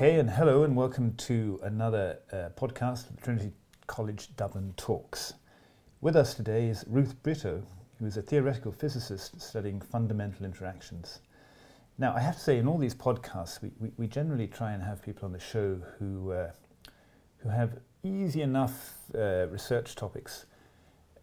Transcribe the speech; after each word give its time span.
Okay, 0.00 0.18
and 0.18 0.30
hello, 0.30 0.62
and 0.62 0.74
welcome 0.74 1.12
to 1.16 1.60
another 1.62 2.20
uh, 2.32 2.48
podcast 2.58 3.10
of 3.10 3.20
Trinity 3.20 3.52
College 3.86 4.34
Dublin 4.34 4.72
Talks. 4.78 5.34
With 6.00 6.16
us 6.16 6.32
today 6.32 6.68
is 6.68 6.86
Ruth 6.88 7.22
Britto, 7.22 7.62
who 7.98 8.06
is 8.06 8.16
a 8.16 8.22
theoretical 8.22 8.72
physicist 8.72 9.38
studying 9.38 9.78
fundamental 9.78 10.46
interactions. 10.46 11.18
Now, 11.98 12.14
I 12.16 12.20
have 12.20 12.36
to 12.36 12.40
say, 12.40 12.56
in 12.56 12.66
all 12.66 12.78
these 12.78 12.94
podcasts, 12.94 13.60
we, 13.60 13.72
we, 13.78 13.90
we 13.98 14.06
generally 14.06 14.46
try 14.46 14.72
and 14.72 14.82
have 14.82 15.02
people 15.02 15.26
on 15.26 15.32
the 15.32 15.38
show 15.38 15.78
who, 15.98 16.32
uh, 16.32 16.52
who 17.40 17.50
have 17.50 17.76
easy 18.02 18.40
enough 18.40 18.94
uh, 19.14 19.48
research 19.48 19.96
topics. 19.96 20.46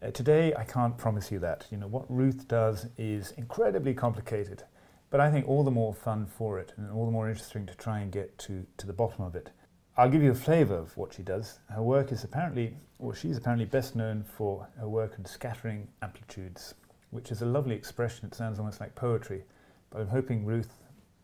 Uh, 0.00 0.12
today, 0.12 0.54
I 0.54 0.62
can't 0.62 0.96
promise 0.96 1.32
you 1.32 1.40
that. 1.40 1.66
You 1.72 1.78
know, 1.78 1.88
what 1.88 2.04
Ruth 2.08 2.46
does 2.46 2.86
is 2.96 3.32
incredibly 3.32 3.92
complicated 3.92 4.62
but 5.10 5.20
I 5.20 5.30
think 5.30 5.48
all 5.48 5.64
the 5.64 5.70
more 5.70 5.94
fun 5.94 6.26
for 6.26 6.58
it 6.58 6.72
and 6.76 6.90
all 6.90 7.06
the 7.06 7.12
more 7.12 7.28
interesting 7.28 7.66
to 7.66 7.74
try 7.74 8.00
and 8.00 8.12
get 8.12 8.36
to, 8.38 8.66
to 8.76 8.86
the 8.86 8.92
bottom 8.92 9.24
of 9.24 9.34
it. 9.34 9.50
I'll 9.96 10.10
give 10.10 10.22
you 10.22 10.30
a 10.30 10.34
flavour 10.34 10.76
of 10.76 10.96
what 10.96 11.14
she 11.14 11.22
does. 11.22 11.58
Her 11.70 11.82
work 11.82 12.12
is 12.12 12.22
apparently, 12.22 12.76
or 12.98 13.14
she's 13.14 13.36
apparently 13.36 13.64
best 13.64 13.96
known 13.96 14.22
for 14.22 14.68
her 14.78 14.88
work 14.88 15.14
on 15.18 15.24
scattering 15.24 15.88
amplitudes, 16.02 16.74
which 17.10 17.32
is 17.32 17.42
a 17.42 17.46
lovely 17.46 17.74
expression. 17.74 18.26
It 18.26 18.34
sounds 18.34 18.58
almost 18.58 18.80
like 18.80 18.94
poetry. 18.94 19.44
But 19.90 20.02
I'm 20.02 20.08
hoping 20.08 20.44
Ruth, 20.44 20.72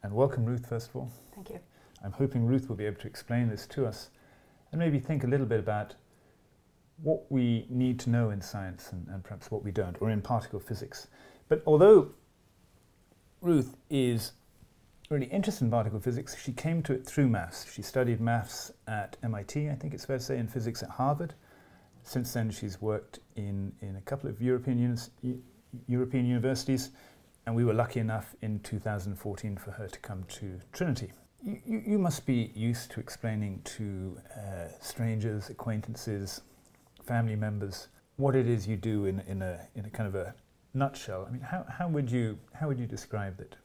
and 0.02 0.12
welcome 0.12 0.44
Ruth 0.44 0.66
first 0.66 0.90
of 0.90 0.96
all. 0.96 1.10
Thank 1.34 1.50
you. 1.50 1.60
I'm 2.02 2.12
hoping 2.12 2.46
Ruth 2.46 2.68
will 2.68 2.76
be 2.76 2.86
able 2.86 3.00
to 3.00 3.06
explain 3.06 3.48
this 3.48 3.66
to 3.68 3.86
us 3.86 4.10
and 4.72 4.78
maybe 4.78 4.98
think 4.98 5.22
a 5.22 5.28
little 5.28 5.46
bit 5.46 5.60
about 5.60 5.94
what 7.02 7.30
we 7.30 7.66
need 7.68 8.00
to 8.00 8.10
know 8.10 8.30
in 8.30 8.40
science 8.40 8.90
and, 8.92 9.06
and 9.08 9.22
perhaps 9.22 9.50
what 9.50 9.62
we 9.62 9.70
don't, 9.70 9.96
or 10.00 10.10
in 10.10 10.20
particle 10.20 10.58
physics. 10.58 11.08
But 11.48 11.62
although 11.66 12.12
Ruth 13.44 13.76
is 13.90 14.32
really 15.10 15.26
interested 15.26 15.66
in 15.66 15.70
particle 15.70 16.00
physics. 16.00 16.34
She 16.42 16.50
came 16.50 16.82
to 16.84 16.94
it 16.94 17.04
through 17.04 17.28
maths. 17.28 17.70
She 17.70 17.82
studied 17.82 18.18
maths 18.18 18.72
at 18.88 19.18
MIT, 19.22 19.68
I 19.68 19.74
think 19.74 19.92
it's 19.92 20.06
fair 20.06 20.16
to 20.16 20.24
say, 20.24 20.38
and 20.38 20.50
physics 20.50 20.82
at 20.82 20.88
Harvard. 20.88 21.34
Since 22.02 22.32
then, 22.32 22.50
she's 22.50 22.80
worked 22.80 23.20
in, 23.36 23.72
in 23.82 23.96
a 23.96 24.00
couple 24.00 24.30
of 24.30 24.40
European, 24.40 24.98
European 25.86 26.24
universities, 26.24 26.90
and 27.44 27.54
we 27.54 27.66
were 27.66 27.74
lucky 27.74 28.00
enough 28.00 28.34
in 28.40 28.60
2014 28.60 29.58
for 29.58 29.72
her 29.72 29.88
to 29.88 29.98
come 29.98 30.24
to 30.24 30.58
Trinity. 30.72 31.12
You, 31.42 31.60
you, 31.66 31.82
you 31.86 31.98
must 31.98 32.24
be 32.24 32.50
used 32.54 32.90
to 32.92 33.00
explaining 33.00 33.60
to 33.76 34.16
uh, 34.34 34.68
strangers, 34.80 35.50
acquaintances, 35.50 36.40
family 37.04 37.36
members, 37.36 37.88
what 38.16 38.34
it 38.34 38.48
is 38.48 38.66
you 38.66 38.78
do 38.78 39.04
in, 39.04 39.20
in, 39.28 39.42
a, 39.42 39.68
in 39.74 39.84
a 39.84 39.90
kind 39.90 40.08
of 40.08 40.14
a 40.14 40.34
nutshell, 40.74 41.24
I 41.28 41.32
mean, 41.32 41.40
how, 41.40 41.64
how, 41.68 41.88
would 41.88 42.10
you, 42.10 42.38
how 42.52 42.68
would 42.68 42.78
you 42.78 42.86
describe 42.86 43.40
it? 43.40 43.56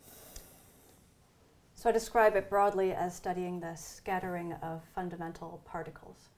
So 1.76 1.90
I 1.90 1.94
describe 1.94 2.36
it 2.36 2.50
broadly 2.50 2.92
as 2.92 3.16
studying 3.16 3.60
the 3.60 3.76
scattering 3.76 4.54
of 4.62 4.84
fundamental 4.94 5.62
particles. 5.66 6.30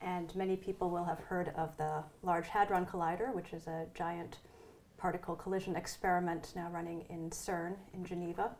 And 0.00 0.34
many 0.36 0.56
people 0.56 0.90
will 0.90 1.04
have 1.04 1.20
heard 1.20 1.52
of 1.56 1.76
the 1.78 2.04
Large 2.22 2.48
Hadron 2.48 2.84
Collider, 2.84 3.34
which 3.34 3.52
is 3.52 3.66
a 3.66 3.86
giant 3.94 4.38
particle 4.98 5.34
collision 5.34 5.74
experiment 5.74 6.52
now 6.54 6.68
running 6.70 7.06
in 7.08 7.30
CERN 7.30 7.76
in 7.94 8.04
Geneva. 8.04 8.50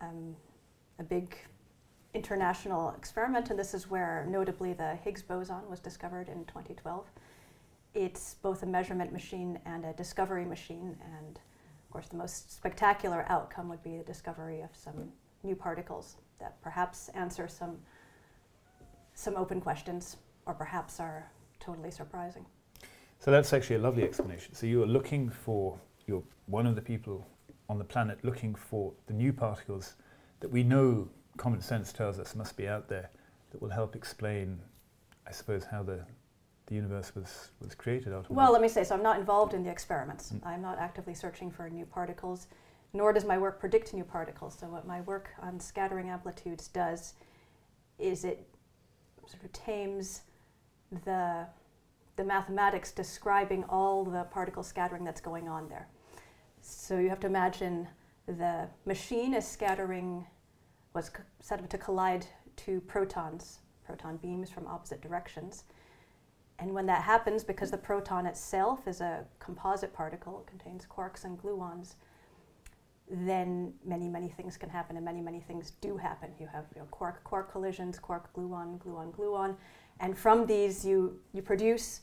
Um, 0.00 0.36
a 0.98 1.02
big 1.02 1.34
international 2.14 2.90
experiment, 2.90 3.48
and 3.50 3.58
this 3.58 3.72
is 3.72 3.88
where 3.88 4.26
notably 4.28 4.74
the 4.74 4.96
Higgs 4.96 5.22
boson 5.22 5.68
was 5.70 5.80
discovered 5.80 6.28
in 6.28 6.44
2012 6.44 7.06
it's 7.94 8.34
both 8.42 8.62
a 8.62 8.66
measurement 8.66 9.12
machine 9.12 9.58
and 9.66 9.84
a 9.84 9.92
discovery 9.92 10.44
machine. 10.44 10.96
And 11.16 11.36
of 11.36 11.90
course, 11.90 12.08
the 12.08 12.16
most 12.16 12.54
spectacular 12.54 13.24
outcome 13.28 13.68
would 13.68 13.82
be 13.82 13.96
the 13.96 14.04
discovery 14.04 14.60
of 14.60 14.70
some 14.72 15.12
new 15.42 15.54
particles 15.54 16.16
that 16.38 16.60
perhaps 16.62 17.08
answer 17.10 17.48
some, 17.48 17.78
some 19.14 19.36
open 19.36 19.60
questions 19.60 20.16
or 20.46 20.54
perhaps 20.54 21.00
are 21.00 21.30
totally 21.60 21.90
surprising. 21.90 22.44
So 23.18 23.30
that's 23.30 23.52
actually 23.52 23.76
a 23.76 23.80
lovely 23.80 24.02
explanation. 24.02 24.54
So 24.54 24.66
you 24.66 24.82
are 24.82 24.86
looking 24.86 25.28
for, 25.28 25.78
you're 26.06 26.24
one 26.46 26.66
of 26.66 26.74
the 26.74 26.82
people 26.82 27.26
on 27.68 27.78
the 27.78 27.84
planet 27.84 28.18
looking 28.24 28.54
for 28.54 28.92
the 29.06 29.14
new 29.14 29.32
particles 29.32 29.94
that 30.40 30.50
we 30.50 30.64
know 30.64 31.08
common 31.36 31.60
sense 31.60 31.92
tells 31.92 32.18
us 32.18 32.34
must 32.34 32.56
be 32.56 32.66
out 32.66 32.88
there 32.88 33.10
that 33.50 33.62
will 33.62 33.70
help 33.70 33.94
explain, 33.94 34.60
I 35.26 35.30
suppose, 35.30 35.64
how 35.64 35.82
the 35.82 36.04
the 36.72 36.76
universe 36.76 37.14
was, 37.14 37.50
was 37.60 37.74
created 37.74 38.14
out 38.14 38.24
of. 38.24 38.30
Well, 38.30 38.50
let 38.50 38.62
me 38.62 38.68
say, 38.68 38.82
so 38.82 38.94
I'm 38.94 39.02
not 39.02 39.18
involved 39.18 39.52
in 39.52 39.62
the 39.62 39.70
experiments. 39.70 40.32
Mm. 40.32 40.46
I'm 40.46 40.62
not 40.62 40.78
actively 40.78 41.12
searching 41.12 41.50
for 41.50 41.68
new 41.68 41.84
particles, 41.84 42.46
nor 42.94 43.12
does 43.12 43.26
my 43.26 43.36
work 43.36 43.60
predict 43.60 43.92
new 43.92 44.04
particles. 44.04 44.56
So 44.58 44.68
what 44.68 44.86
my 44.86 45.02
work 45.02 45.28
on 45.40 45.60
scattering 45.60 46.08
amplitudes 46.08 46.68
does 46.68 47.14
is 47.98 48.24
it 48.24 48.48
sort 49.26 49.44
of 49.44 49.52
tames 49.52 50.22
the, 51.04 51.46
the 52.16 52.24
mathematics 52.24 52.90
describing 52.90 53.64
all 53.64 54.04
the 54.04 54.24
particle 54.24 54.62
scattering 54.62 55.04
that's 55.04 55.20
going 55.20 55.48
on 55.48 55.68
there. 55.68 55.88
So 56.62 56.98
you 56.98 57.10
have 57.10 57.20
to 57.20 57.26
imagine 57.26 57.86
the 58.26 58.66
machine 58.86 59.34
is 59.34 59.46
scattering, 59.46 60.26
was 60.94 61.10
set 61.40 61.60
up 61.60 61.68
to 61.68 61.78
collide 61.78 62.24
two 62.56 62.80
protons, 62.80 63.58
proton 63.84 64.16
beams 64.16 64.48
from 64.48 64.66
opposite 64.66 65.02
directions 65.02 65.64
and 66.62 66.72
when 66.72 66.86
that 66.86 67.02
happens, 67.02 67.42
because 67.42 67.72
the 67.72 67.76
proton 67.76 68.24
itself 68.24 68.86
is 68.86 69.00
a 69.00 69.24
composite 69.40 69.92
particle, 69.92 70.44
it 70.46 70.48
contains 70.48 70.86
quarks 70.86 71.24
and 71.24 71.36
gluons, 71.36 71.94
then 73.10 73.74
many, 73.84 74.08
many 74.08 74.28
things 74.28 74.56
can 74.56 74.70
happen, 74.70 74.94
and 74.94 75.04
many, 75.04 75.20
many 75.20 75.40
things 75.40 75.72
do 75.80 75.96
happen. 75.96 76.30
You 76.38 76.46
have 76.46 76.66
you 76.76 76.80
know, 76.80 76.86
quark 76.92 77.24
quark 77.24 77.50
collisions, 77.50 77.98
quark 77.98 78.32
gluon, 78.32 78.78
gluon 78.78 79.12
gluon, 79.12 79.56
and 79.98 80.16
from 80.16 80.46
these 80.46 80.84
you, 80.84 81.18
you 81.32 81.42
produce 81.42 82.02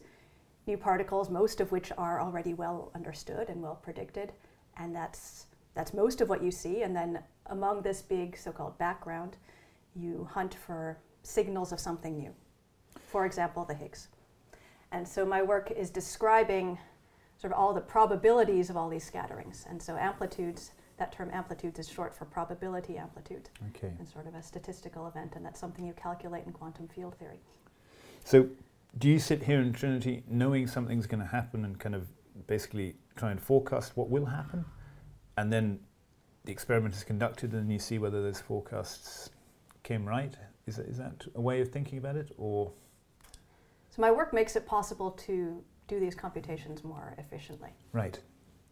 new 0.68 0.76
particles, 0.76 1.30
most 1.30 1.62
of 1.62 1.72
which 1.72 1.94
are 1.98 2.20
already 2.20 2.54
well 2.54 2.92
understood 2.94 3.48
and 3.48 3.62
well 3.62 3.80
predicted, 3.82 4.34
and 4.76 4.94
that's, 4.94 5.46
that's 5.74 5.94
most 5.94 6.20
of 6.20 6.28
what 6.28 6.44
you 6.44 6.52
see. 6.52 6.82
And 6.82 6.94
then 6.94 7.24
among 7.46 7.82
this 7.82 8.02
big 8.02 8.38
so 8.38 8.52
called 8.52 8.78
background, 8.78 9.38
you 9.96 10.28
hunt 10.30 10.54
for 10.54 10.98
signals 11.24 11.72
of 11.72 11.80
something 11.80 12.18
new. 12.18 12.34
For 13.08 13.26
example, 13.26 13.64
the 13.64 13.74
Higgs. 13.74 14.10
And 14.92 15.08
so 15.08 15.26
my 15.26 15.42
work 15.42 15.72
is 15.72 15.90
describing 15.90 16.78
sort 17.38 17.54
of 17.54 17.60
all 17.60 17.74
the 17.74 17.82
probabilities 17.82 18.70
of 18.70 18.78
all 18.78 18.90
these 18.90 19.04
scatterings. 19.04 19.66
And 19.70 19.82
so 19.82 19.96
amplitudes, 19.96 20.72
that 20.98 21.12
term 21.12 21.30
amplitudes 21.32 21.80
is 21.80 21.88
short 21.88 22.14
for 22.14 22.26
probability 22.26 22.98
amplitude. 22.98 23.50
Okay. 23.70 23.94
And 23.98 24.08
sort 24.08 24.28
of 24.28 24.36
a 24.36 24.44
statistical 24.44 25.08
event, 25.08 25.34
and 25.36 25.46
that's 25.46 25.60
something 25.60 25.86
you 25.86 25.94
calculate 25.94 26.46
in 26.46 26.52
quantum 26.52 26.88
field 26.88 27.16
theory. 27.16 27.40
So 28.26 28.50
do 28.98 29.08
you 29.08 29.20
sit 29.20 29.44
here 29.44 29.62
in 29.62 29.72
Trinity 29.72 30.24
knowing 30.28 30.68
something's 30.68 31.08
going 31.08 31.22
to 31.22 31.28
happen 31.28 31.64
and 31.64 31.80
kind 31.80 31.96
of 31.96 32.08
basically 32.48 32.96
try 33.16 33.32
and 33.32 33.42
forecast 33.42 33.96
what 33.96 34.10
will 34.10 34.26
happen? 34.26 34.66
And 35.38 35.54
then 35.54 35.80
the 36.44 36.52
experiment 36.52 36.96
is 36.96 37.04
conducted 37.04 37.54
and 37.54 37.72
you 37.72 37.80
see 37.80 38.00
whether 38.00 38.22
those 38.22 38.42
forecasts 38.42 39.30
came 39.84 40.06
right? 40.06 40.36
Is 40.68 40.76
that, 40.76 40.88
is 40.88 40.98
that 40.98 41.26
a 41.36 41.42
way 41.42 41.62
of 41.62 41.70
thinking 41.70 41.98
about 41.98 42.16
it? 42.16 42.32
Or 42.38 42.72
so 43.90 44.02
my 44.02 44.12
work 44.12 44.34
makes 44.34 44.56
it 44.56 44.66
possible 44.66 45.12
to 45.12 45.64
do 45.88 46.00
these 46.00 46.16
computations 46.16 46.84
more 46.84 47.16
efficiently. 47.18 47.72
Right. 47.92 48.20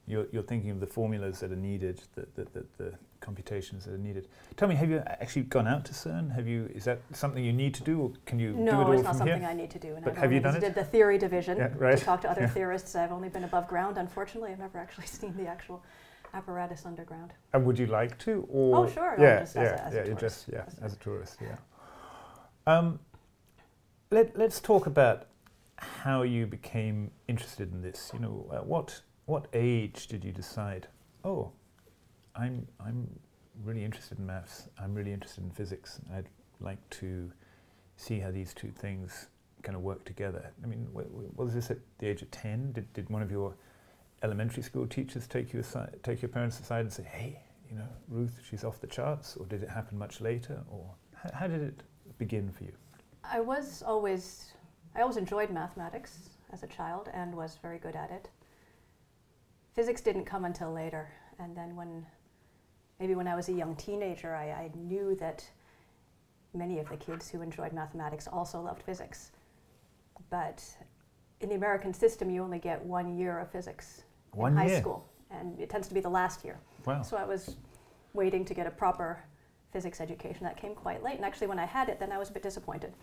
You're, 0.06 0.28
you're 0.32 0.44
thinking 0.44 0.72
of 0.72 0.80
the 0.80 0.88
formulas 0.88 1.42
that 1.42 1.52
are 1.52 1.58
needed, 1.58 2.02
the, 2.16 2.28
the, 2.36 2.44
the, 2.54 2.66
the, 2.78 2.94
computations 3.20 3.84
that 3.86 3.94
are 3.96 3.98
needed. 3.98 4.28
Tell 4.58 4.70
me, 4.70 4.76
have 4.76 4.90
you 4.92 5.02
actually 5.08 5.42
gone 5.44 5.68
out 5.68 5.84
to 5.86 5.92
CERN? 5.92 6.34
Have 6.34 6.48
you? 6.48 6.70
Is 6.74 6.86
that 6.86 7.02
something 7.14 7.44
you 7.44 7.52
need 7.52 7.74
to 7.74 7.84
do, 7.84 8.00
or 8.00 8.12
can 8.28 8.38
you 8.38 8.54
no, 8.54 8.72
do 8.72 8.82
it 8.82 8.84
all 8.84 8.92
it's 8.92 9.04
not 9.04 9.16
something 9.16 9.40
here? 9.40 9.50
I 9.50 9.54
need 9.54 9.72
to 9.72 9.80
do. 9.80 9.96
And 9.96 10.06
but 10.06 10.12
I've 10.12 10.20
have 10.20 10.32
you 10.32 10.40
done 10.40 10.64
it? 10.64 10.76
the 10.76 10.84
theory 10.84 11.18
division 11.18 11.58
yeah, 11.58 11.74
right. 11.78 11.98
to 11.98 12.06
talk 12.06 12.22
to 12.22 12.30
other 12.30 12.42
yeah. 12.42 12.48
theorists. 12.58 12.96
I've 12.96 13.12
only 13.12 13.28
been 13.28 13.44
above 13.44 13.68
ground, 13.68 13.98
unfortunately. 13.98 14.52
I've 14.52 14.60
never 14.60 14.78
actually 14.86 15.08
seen 15.08 15.36
the 15.36 15.48
actual 15.48 15.84
apparatus 16.36 16.86
underground. 16.86 17.34
And 17.54 17.66
would 17.66 17.80
you 17.80 17.88
like 17.88 18.18
to? 18.20 18.48
Or 18.50 18.86
oh, 18.86 18.90
sure. 18.90 19.16
Yeah, 19.20 19.40
just 19.40 19.56
yeah, 19.56 19.62
as 19.62 19.72
a, 19.72 19.84
as 19.84 19.94
yeah. 19.94 20.14
you 20.14 20.20
just 20.20 20.48
yeah, 20.48 20.64
as 20.82 20.94
a 20.94 20.98
tourist. 20.98 21.38
Yeah. 21.42 21.56
Um, 22.68 23.00
let 24.10 24.38
Let's 24.38 24.60
talk 24.60 24.86
about 24.88 25.28
how 25.78 26.24
you 26.24 26.48
became 26.48 27.12
interested 27.28 27.72
in 27.72 27.82
this. 27.82 28.12
You 28.14 28.20
know, 28.20 28.50
at 28.54 28.66
what 28.66 29.02
what 29.26 29.48
age 29.54 30.08
did 30.08 30.24
you 30.24 30.32
decide? 30.32 30.88
Oh, 31.24 31.52
I'm 32.36 32.68
I'm 32.80 33.08
really 33.64 33.84
interested 33.84 34.20
in 34.20 34.26
maths. 34.26 34.70
I'm 34.82 34.94
really 34.94 35.14
interested 35.14 35.44
in 35.44 35.52
physics. 35.52 36.00
I'd 36.14 36.30
like 36.60 36.90
to 36.92 37.32
see 37.98 38.20
how 38.20 38.32
these 38.32 38.54
two 38.54 38.72
things 38.72 39.28
kind 39.64 39.76
of 39.76 39.82
work 39.82 40.06
together. 40.06 40.52
I 40.64 40.68
mean, 40.68 40.88
was 40.94 41.54
this 41.54 41.72
at 41.72 41.80
the 42.00 42.08
age 42.08 42.22
of 42.22 42.32
ten? 42.32 42.72
Did 42.72 42.92
did 42.94 43.10
one 43.10 43.22
of 43.22 43.32
your 43.32 43.56
elementary 44.24 44.64
school 44.64 44.88
teachers 44.88 45.28
take 45.28 45.54
you 45.54 45.60
aside, 45.60 46.00
take 46.04 46.22
your 46.22 46.30
parents 46.30 46.60
aside 46.60 46.82
and 46.82 46.94
say, 46.94 47.04
"Hey, 47.04 47.42
you 47.70 47.76
know, 47.76 47.88
Ruth, 48.08 48.40
she's 48.50 48.64
off 48.64 48.80
the 48.80 48.88
charts," 48.88 49.36
or 49.36 49.46
did 49.46 49.64
it 49.64 49.70
happen 49.70 49.98
much 49.98 50.22
later, 50.22 50.64
or 50.70 50.94
how, 51.14 51.30
how 51.34 51.48
did 51.48 51.62
it 51.62 51.84
begin 52.18 52.50
for 52.52 52.64
you? 52.64 52.72
I 53.32 53.40
was 53.40 53.84
always 53.86 54.52
I 54.96 55.02
always 55.02 55.18
enjoyed 55.18 55.50
mathematics 55.50 56.30
as 56.52 56.64
a 56.64 56.68
child 56.68 57.10
and 57.14 57.36
was 57.36 57.60
very 57.62 57.78
good 57.78 57.96
at 57.96 58.10
it. 58.12 58.30
Physics 59.74 60.02
didn't 60.02 60.26
come 60.26 60.46
until 60.46 60.72
later, 60.72 61.10
and 61.40 61.56
then 61.56 61.76
when 61.76 62.06
maybe 63.00 63.16
when 63.16 63.28
I 63.28 63.36
was 63.36 63.50
a 63.50 63.54
young 63.54 63.76
teenager, 63.76 64.36
I, 64.36 64.50
I 64.50 64.72
knew 64.76 65.16
that 65.20 65.48
many 66.54 66.80
of 66.80 66.90
the 66.90 66.98
kids 66.98 67.30
who 67.30 67.42
enjoyed 67.42 67.74
mathematics 67.74 68.28
also 68.28 68.60
loved 68.62 68.82
physics. 68.82 69.32
But 70.30 70.64
in 71.42 71.50
the 71.50 71.56
American 71.56 71.94
system, 71.94 72.30
you 72.32 72.42
only 72.44 72.60
get 72.60 72.84
one 72.84 73.16
year 73.16 73.38
of 73.40 73.52
physics 73.52 74.04
One 74.32 74.54
in 74.54 74.58
high 74.58 74.68
year? 74.68 74.82
school, 74.82 75.08
and 75.30 75.60
it 75.60 75.70
tends 75.70 75.88
to 75.90 75.94
be 75.94 76.00
the 76.00 76.10
last 76.10 76.44
year. 76.44 76.60
Wow. 76.86 77.04
So 77.04 77.18
I 77.18 77.26
was 77.26 77.58
waiting 78.14 78.46
to 78.46 78.54
get 78.56 78.66
a 78.66 78.72
proper 78.72 79.20
physics 79.72 80.02
education. 80.02 80.44
That 80.44 80.58
came 80.58 80.74
quite 80.74 81.04
late, 81.04 81.18
and 81.18 81.26
actually, 81.26 81.48
when 81.48 81.60
I 81.60 81.66
had 81.66 81.90
it, 81.90 82.00
then 82.00 82.12
I 82.12 82.18
was 82.18 82.30
a 82.30 82.34
bit 82.34 82.42
disappointed, 82.42 82.94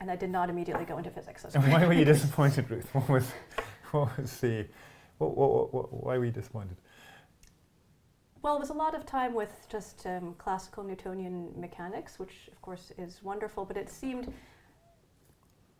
and 0.00 0.10
I 0.10 0.16
did 0.16 0.30
not 0.30 0.50
immediately 0.50 0.84
go 0.84 0.98
into 0.98 1.10
physics. 1.10 1.44
as 1.44 1.54
And 1.54 1.72
why 1.72 1.86
were 1.86 1.92
you 1.92 2.04
disappointed, 2.14 2.70
Ruth? 2.70 2.88
What 2.94 3.08
was, 3.08 3.32
what 3.90 4.18
was 4.18 4.40
the, 4.40 4.66
what, 5.18 5.36
what, 5.36 5.74
what, 5.74 6.04
why 6.04 6.18
were 6.18 6.24
you 6.24 6.32
disappointed? 6.32 6.76
Well, 8.42 8.56
it 8.56 8.60
was 8.60 8.70
a 8.70 8.74
lot 8.74 8.94
of 8.94 9.04
time 9.06 9.34
with 9.34 9.66
just 9.68 10.06
um, 10.06 10.34
classical 10.38 10.84
Newtonian 10.84 11.52
mechanics, 11.58 12.18
which 12.18 12.48
of 12.52 12.60
course 12.62 12.92
is 12.98 13.22
wonderful, 13.22 13.64
but 13.64 13.76
it 13.76 13.90
seemed 13.90 14.32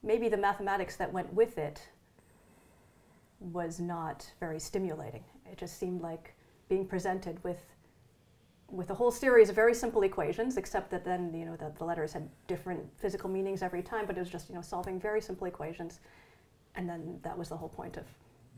maybe 0.03 0.29
the 0.29 0.37
mathematics 0.37 0.97
that 0.97 1.13
went 1.13 1.33
with 1.33 1.59
it 1.59 1.81
was 3.39 3.79
not 3.79 4.29
very 4.41 4.59
stimulating. 4.59 5.23
It 5.51 5.59
just 5.59 5.79
seemed 5.79 6.01
like 6.01 6.35
being 6.69 6.87
presented 6.87 7.43
with 7.45 7.63
with 8.69 8.91
a 8.91 8.95
whole 8.95 9.11
series 9.11 9.49
of 9.49 9.55
very 9.55 9.75
simple 9.75 10.03
equations, 10.03 10.57
except 10.57 10.91
that 10.91 11.05
then 11.05 11.33
you 11.35 11.45
know 11.45 11.57
the, 11.57 11.73
the 11.79 11.85
letters 11.85 12.13
had 12.13 12.29
different 12.49 12.83
physical 12.99 13.31
meanings 13.31 13.63
every 13.63 13.83
time, 13.83 14.07
but 14.07 14.17
it 14.17 14.21
was 14.21 14.31
just 14.31 14.49
you 14.49 14.55
know 14.55 14.63
solving 14.63 14.99
very 15.01 15.21
simple 15.21 15.47
equations, 15.47 16.01
and 16.75 16.89
then 16.89 17.19
that 17.23 17.37
was 17.37 17.49
the 17.49 17.57
whole 17.57 17.69
point 17.69 17.97
of 17.97 18.05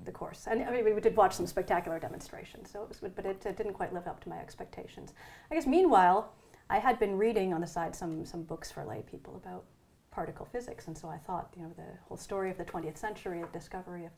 the 0.05 0.13
course. 0.13 0.47
And 0.49 0.63
I 0.63 0.71
mean, 0.71 0.95
we 0.95 1.01
did 1.01 1.17
watch 1.17 1.35
some 1.35 1.47
spectacular 1.47 1.99
demonstrations, 1.99 2.71
so 2.71 2.83
it 2.83 2.89
was, 2.89 3.11
but 3.15 3.27
it, 3.27 3.45
it 3.45 3.57
didn't 3.57 3.75
quite 3.75 3.93
live 3.93 4.07
up 4.07 4.21
to 4.21 4.29
my 4.29 4.39
expectations. 4.39 5.13
I 5.51 5.55
guess 5.55 5.67
meanwhile, 5.67 6.33
I 6.71 6.79
had 6.79 6.99
been 6.99 7.17
reading 7.19 7.53
on 7.53 7.61
the 7.61 7.67
side 7.67 7.95
some 7.95 8.25
some 8.25 8.43
books 8.43 8.71
for 8.71 8.85
lay 8.85 9.03
people 9.03 9.37
about 9.37 9.65
particle 10.11 10.47
physics, 10.47 10.87
and 10.87 10.97
so 10.97 11.09
I 11.09 11.19
thought, 11.19 11.53
you 11.57 11.63
know, 11.63 11.73
the 11.77 11.99
whole 12.09 12.17
story 12.17 12.51
of 12.51 12.57
the 12.57 12.65
20th 12.65 12.97
century, 12.97 13.41
the 13.41 13.59
discovery 13.59 14.07
of 14.07 14.13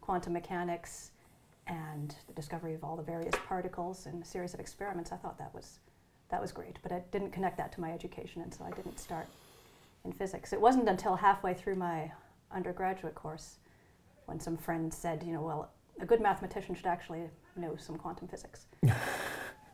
quantum 0.00 0.32
mechanics, 0.32 1.12
and 1.68 2.14
the 2.26 2.32
discovery 2.32 2.74
of 2.74 2.82
all 2.82 2.96
the 2.96 3.02
various 3.02 3.34
particles 3.46 4.06
and 4.06 4.22
a 4.22 4.26
series 4.26 4.54
of 4.54 4.60
experiments. 4.60 5.12
I 5.12 5.16
thought 5.16 5.38
that 5.38 5.54
was 5.54 5.80
that 6.30 6.40
was 6.40 6.52
great, 6.52 6.78
but 6.82 6.92
I 6.92 7.02
didn't 7.10 7.30
connect 7.30 7.56
that 7.56 7.72
to 7.72 7.80
my 7.80 7.92
education, 7.92 8.42
and 8.42 8.52
so 8.52 8.64
I 8.64 8.70
didn't 8.70 8.98
start 8.98 9.26
in 10.04 10.12
physics. 10.12 10.52
It 10.52 10.60
wasn't 10.60 10.88
until 10.88 11.16
halfway 11.16 11.54
through 11.54 11.76
my 11.76 12.12
undergraduate 12.50 13.14
course 13.14 13.56
when 14.26 14.38
some 14.38 14.56
friend 14.56 14.92
said, 14.92 15.22
you 15.22 15.32
know, 15.32 15.40
well, 15.40 15.70
a 16.00 16.04
good 16.04 16.20
mathematician 16.20 16.74
should 16.74 16.86
actually 16.86 17.22
know 17.56 17.76
some 17.76 17.96
quantum 17.96 18.28
physics. 18.28 18.66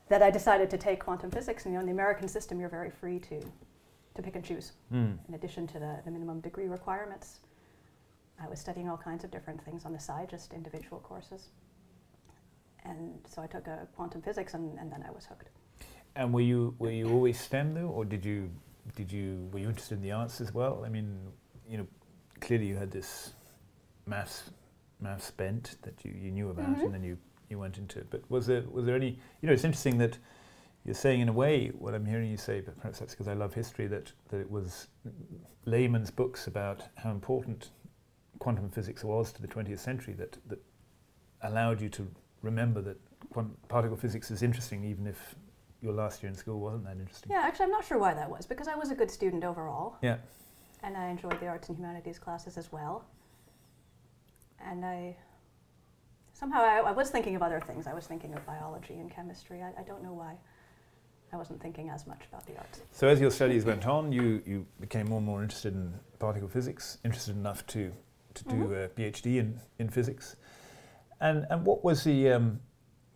that 0.07 0.21
I 0.21 0.29
decided 0.29 0.69
to 0.69 0.77
take 0.77 0.99
quantum 0.99 1.31
physics. 1.31 1.65
And 1.65 1.73
you 1.73 1.77
know, 1.77 1.81
in 1.81 1.87
the 1.87 1.91
American 1.91 2.27
system, 2.27 2.59
you're 2.59 2.69
very 2.69 2.89
free 2.89 3.19
to, 3.19 3.41
to 4.13 4.21
pick 4.21 4.35
and 4.35 4.43
choose. 4.43 4.73
Mm. 4.93 5.17
In 5.27 5.33
addition 5.33 5.67
to 5.67 5.79
the, 5.79 5.99
the 6.05 6.11
minimum 6.11 6.39
degree 6.41 6.67
requirements, 6.67 7.39
I 8.41 8.47
was 8.47 8.59
studying 8.59 8.89
all 8.89 8.97
kinds 8.97 9.23
of 9.23 9.31
different 9.31 9.63
things 9.63 9.85
on 9.85 9.93
the 9.93 9.99
side, 9.99 10.29
just 10.29 10.53
individual 10.53 10.99
courses. 10.99 11.49
And 12.85 13.19
so 13.27 13.41
I 13.41 13.47
took 13.47 13.67
a 13.67 13.87
quantum 13.95 14.21
physics, 14.21 14.53
and, 14.53 14.77
and 14.79 14.91
then 14.91 15.03
I 15.07 15.11
was 15.11 15.25
hooked. 15.25 15.49
And 16.15 16.33
were 16.33 16.41
you 16.41 16.75
were 16.79 16.91
you 16.91 17.09
always 17.11 17.39
STEM 17.39 17.73
though, 17.73 17.87
or 17.87 18.05
did 18.05 18.23
you 18.23 18.49
did 18.95 19.11
you 19.11 19.49
were 19.51 19.59
you 19.59 19.67
interested 19.69 19.95
in 19.95 20.01
the 20.01 20.11
arts 20.11 20.39
as 20.39 20.53
well? 20.53 20.83
I 20.85 20.89
mean, 20.89 21.17
you 21.67 21.77
know, 21.77 21.87
clearly 22.39 22.67
you 22.67 22.75
had 22.77 22.91
this 22.91 23.33
maths 24.05 24.51
maths 25.01 25.31
bent 25.31 25.75
that 25.81 26.05
you, 26.05 26.13
you 26.17 26.31
knew 26.31 26.49
about, 26.51 26.77
Mhm. 26.77 26.83
and 26.85 26.93
then 26.93 27.03
you, 27.03 27.17
you 27.49 27.59
went 27.59 27.77
into 27.77 27.99
it. 27.99 28.07
But 28.09 28.21
was 28.29 28.45
there 28.47 28.61
was 28.71 28.85
there 28.85 28.95
any? 28.95 29.19
You 29.41 29.47
know, 29.47 29.53
it's 29.53 29.65
interesting 29.65 29.97
that 29.97 30.17
you're 30.85 30.95
saying 30.95 31.19
in 31.21 31.27
a 31.27 31.33
way 31.33 31.69
what 31.69 31.93
I'm 31.95 32.05
hearing 32.05 32.29
you 32.29 32.37
say, 32.37 32.61
but 32.61 32.77
perhaps 32.77 32.99
that's 32.99 33.13
because 33.13 33.27
I 33.27 33.33
love 33.33 33.53
history. 33.53 33.87
That 33.87 34.13
that 34.29 34.39
it 34.39 34.49
was 34.49 34.87
layman's 35.65 36.11
books 36.11 36.47
about 36.47 36.83
how 36.95 37.11
important 37.11 37.71
quantum 38.39 38.69
physics 38.69 39.03
was 39.03 39.31
to 39.33 39.41
the 39.41 39.47
20th 39.47 39.79
century 39.79 40.13
that 40.13 40.37
that 40.47 40.59
allowed 41.41 41.81
you 41.81 41.89
to 41.89 42.07
remember 42.41 42.81
that 42.81 42.97
quantum 43.31 43.55
particle 43.67 43.97
physics 43.97 44.31
is 44.31 44.41
interesting, 44.43 44.83
even 44.83 45.07
if 45.07 45.35
your 45.81 45.93
last 45.93 46.23
year 46.23 46.29
in 46.29 46.35
school 46.37 46.59
wasn't 46.59 46.83
that 46.85 46.97
interesting. 46.97 47.31
Yeah, 47.31 47.41
actually, 47.43 47.65
I'm 47.65 47.71
not 47.71 47.85
sure 47.85 47.97
why 47.97 48.13
that 48.13 48.29
was, 48.29 48.45
because 48.45 48.67
I 48.67 48.75
was 48.75 48.91
a 48.91 48.95
good 48.95 49.11
student 49.11 49.43
overall. 49.43 49.97
Yeah. 50.01 50.17
And 50.83 50.95
I 50.97 51.07
enjoyed 51.09 51.39
the 51.39 51.47
arts 51.47 51.69
and 51.69 51.77
humanities 51.77 52.19
classes 52.19 52.57
as 52.57 52.71
well. 52.71 53.05
And 54.63 54.85
I 54.85 55.15
somehow 56.33 56.61
I, 56.61 56.77
I 56.79 56.91
was 56.91 57.09
thinking 57.09 57.35
of 57.35 57.41
other 57.41 57.59
things. 57.59 57.87
I 57.87 57.93
was 57.93 58.05
thinking 58.07 58.33
of 58.33 58.45
biology 58.45 58.95
and 58.95 59.09
chemistry. 59.09 59.61
I, 59.61 59.69
I 59.79 59.83
don't 59.83 60.03
know 60.03 60.13
why 60.13 60.35
I 61.33 61.37
wasn't 61.37 61.61
thinking 61.61 61.89
as 61.89 62.05
much 62.07 62.21
about 62.29 62.45
the 62.45 62.55
arts. 62.57 62.81
So 62.91 63.07
as 63.07 63.19
your 63.19 63.31
studies 63.31 63.65
went 63.65 63.85
on, 63.87 64.11
you, 64.11 64.41
you 64.45 64.65
became 64.79 65.07
more 65.09 65.17
and 65.17 65.25
more 65.25 65.41
interested 65.43 65.73
in 65.73 65.93
particle 66.19 66.47
physics, 66.47 66.97
interested 67.03 67.35
enough 67.35 67.65
to, 67.67 67.91
to 68.35 68.43
do 68.45 68.55
Mhm. 68.55 68.85
a 68.85 68.89
PhD 68.89 69.37
in, 69.37 69.59
in 69.79 69.89
physics. 69.89 70.35
And, 71.25 71.47
and 71.49 71.65
what 71.65 71.83
was 71.83 72.03
the 72.03 72.29
um, 72.29 72.59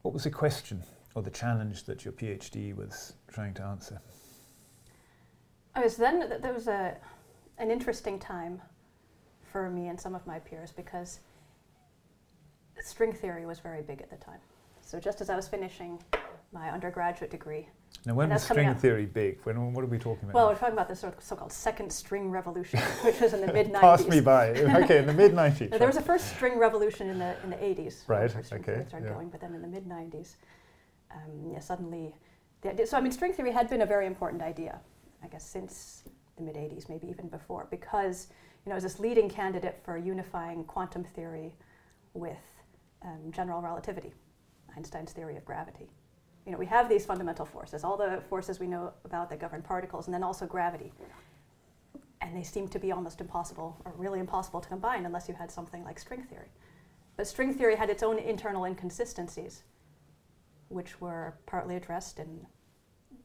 what 0.01 0.15
was 0.15 0.23
the 0.23 0.31
question 0.31 0.81
or 1.13 1.21
the 1.21 1.29
challenge 1.29 1.83
that 1.83 2.03
your 2.03 2.11
PhD 2.11 2.75
was 2.75 3.13
trying 3.27 3.53
to 3.53 3.63
answer? 3.63 4.01
I 5.75 5.81
was 5.81 5.95
then 5.95 6.27
th- 6.27 6.41
there 6.41 6.53
was 6.53 6.67
a 6.67 6.97
an 7.59 7.69
interesting 7.69 8.17
time 8.17 8.59
for 9.51 9.69
me 9.69 9.89
and 9.89 10.01
some 10.01 10.15
of 10.15 10.25
my 10.25 10.39
peers 10.39 10.71
because 10.71 11.19
string 12.81 13.13
theory 13.13 13.45
was 13.45 13.59
very 13.59 13.83
big 13.83 14.01
at 14.01 14.09
the 14.09 14.17
time. 14.17 14.39
So 14.81 14.99
just 14.99 15.21
as 15.21 15.29
I 15.29 15.35
was 15.35 15.47
finishing 15.47 16.01
my 16.51 16.71
undergraduate 16.71 17.29
degree, 17.29 17.67
Now, 18.05 18.13
when 18.13 18.29
was 18.29 18.43
string 18.43 18.73
theory 18.75 19.05
big? 19.05 19.39
When, 19.43 19.73
what 19.73 19.83
are 19.83 19.87
we 19.87 19.97
talking 19.97 20.23
about? 20.23 20.33
well, 20.33 20.47
we're 20.47 20.55
talking 20.55 20.73
about 20.73 20.87
the 20.87 20.95
sort 20.95 21.17
of 21.17 21.23
so-called 21.23 21.51
second 21.51 21.91
string 21.91 22.31
revolution, 22.31 22.79
which 23.03 23.19
was 23.19 23.33
in 23.33 23.41
the 23.41 23.51
mid 23.53 23.67
'90s. 23.67 23.81
Pass 23.81 24.07
me 24.07 24.21
by. 24.21 24.49
Okay, 24.83 24.99
in 24.99 25.05
the 25.05 25.13
mid 25.13 25.33
90s. 25.33 25.71
Now, 25.71 25.77
there 25.77 25.87
was 25.87 25.97
a 25.97 26.01
first 26.01 26.29
string 26.29 26.57
revolution 26.57 27.09
in 27.09 27.19
the 27.19 27.35
in 27.43 27.49
the 27.49 27.57
80s. 27.57 28.07
when 28.07 28.19
Right, 28.19 28.35
okay, 28.35 28.85
started 28.87 29.07
yeah. 29.07 29.13
going, 29.13 29.29
but 29.29 29.41
then 29.41 29.53
in 29.53 29.61
the 29.61 29.67
mid 29.67 29.85
90s, 29.85 30.35
um, 31.11 31.51
yeah, 31.51 31.59
suddenly, 31.59 32.15
the 32.61 32.71
idea, 32.71 32.87
so 32.87 32.97
I 32.97 33.01
mean, 33.01 33.11
string 33.11 33.33
theory 33.33 33.51
had 33.51 33.69
been 33.69 33.81
a 33.81 33.85
very 33.85 34.05
important 34.05 34.41
idea, 34.41 34.79
I 35.23 35.27
guess, 35.27 35.45
since 35.45 36.03
the 36.37 36.43
mid 36.43 36.55
80s, 36.55 36.87
maybe 36.87 37.07
even 37.07 37.27
before, 37.27 37.67
because 37.69 38.27
you 38.65 38.69
know, 38.69 38.75
it 38.75 38.81
was 38.81 38.83
this 38.83 38.99
leading 38.99 39.29
candidate 39.29 39.79
for 39.83 39.97
unifying 39.97 40.63
quantum 40.63 41.03
theory 41.03 41.53
with 42.13 42.37
um, 43.01 43.31
general 43.31 43.61
relativity, 43.61 44.13
Einstein's 44.77 45.11
theory 45.11 45.35
of 45.35 45.43
gravity. 45.43 45.89
You 46.49 46.53
know, 46.53 46.57
we 46.57 46.65
have 46.65 46.89
these 46.89 47.05
fundamental 47.05 47.45
forces, 47.45 47.83
all 47.83 47.95
the 47.95 48.23
forces 48.27 48.59
we 48.59 48.65
know 48.65 48.91
about 49.05 49.29
that 49.29 49.37
govern 49.37 49.61
particles, 49.61 50.07
and 50.07 50.13
then 50.15 50.23
also 50.23 50.47
gravity. 50.47 50.91
And 52.21 52.35
they 52.35 52.41
seem 52.41 52.67
to 52.69 52.79
be 52.79 52.91
almost 52.91 53.21
impossible, 53.21 53.79
or 53.85 53.93
really 53.95 54.19
impossible 54.19 54.59
to 54.59 54.67
combine 54.67 55.05
unless 55.05 55.29
you 55.29 55.35
had 55.35 55.51
something 55.51 55.83
like 55.83 55.99
string 55.99 56.23
theory. 56.23 56.47
But 57.17 57.27
string 57.27 57.53
theory 57.53 57.75
had 57.75 57.91
its 57.91 58.01
own 58.01 58.17
internal 58.17 58.65
inconsistencies, 58.65 59.61
which 60.69 60.99
were 60.99 61.37
partly 61.45 61.75
addressed 61.75 62.17
in 62.17 62.47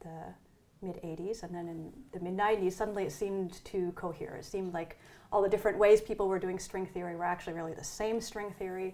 the 0.01 0.35
mid 0.83 1.01
80s, 1.01 1.41
and 1.41 1.55
then 1.55 1.67
in 1.67 1.91
the 2.13 2.19
mid 2.19 2.37
90s, 2.37 2.73
suddenly 2.73 3.05
it 3.05 3.11
seemed 3.11 3.65
to 3.65 3.91
cohere. 3.93 4.35
It 4.35 4.45
seemed 4.45 4.71
like 4.71 4.99
all 5.31 5.41
the 5.41 5.49
different 5.49 5.79
ways 5.79 5.99
people 5.99 6.27
were 6.27 6.37
doing 6.37 6.59
string 6.59 6.85
theory 6.85 7.15
were 7.15 7.25
actually 7.25 7.53
really 7.53 7.73
the 7.73 7.83
same 7.83 8.21
string 8.21 8.51
theory, 8.51 8.93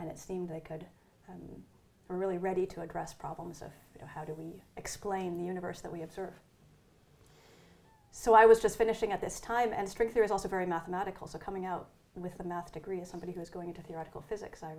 and 0.00 0.10
it 0.10 0.18
seemed 0.18 0.48
they 0.48 0.58
could 0.58 0.84
um, 1.28 1.62
were 2.10 2.18
really 2.18 2.38
ready 2.38 2.66
to 2.66 2.80
address 2.82 3.14
problems 3.14 3.62
of 3.62 3.70
you 3.94 4.00
know, 4.00 4.06
how 4.12 4.24
do 4.24 4.34
we 4.34 4.60
explain 4.76 5.38
the 5.38 5.44
universe 5.44 5.80
that 5.80 5.92
we 5.92 6.02
observe. 6.02 6.32
So 8.10 8.34
I 8.34 8.46
was 8.46 8.58
just 8.60 8.76
finishing 8.76 9.12
at 9.12 9.20
this 9.20 9.38
time, 9.38 9.72
and 9.72 9.88
string 9.88 10.08
theory 10.08 10.24
is 10.24 10.32
also 10.32 10.48
very 10.48 10.66
mathematical. 10.66 11.28
So 11.28 11.38
coming 11.38 11.64
out 11.64 11.88
with 12.16 12.36
the 12.36 12.44
math 12.44 12.72
degree 12.72 13.00
as 13.00 13.08
somebody 13.08 13.30
who 13.32 13.38
was 13.38 13.48
going 13.48 13.68
into 13.68 13.82
theoretical 13.82 14.20
physics, 14.20 14.64
I 14.64 14.74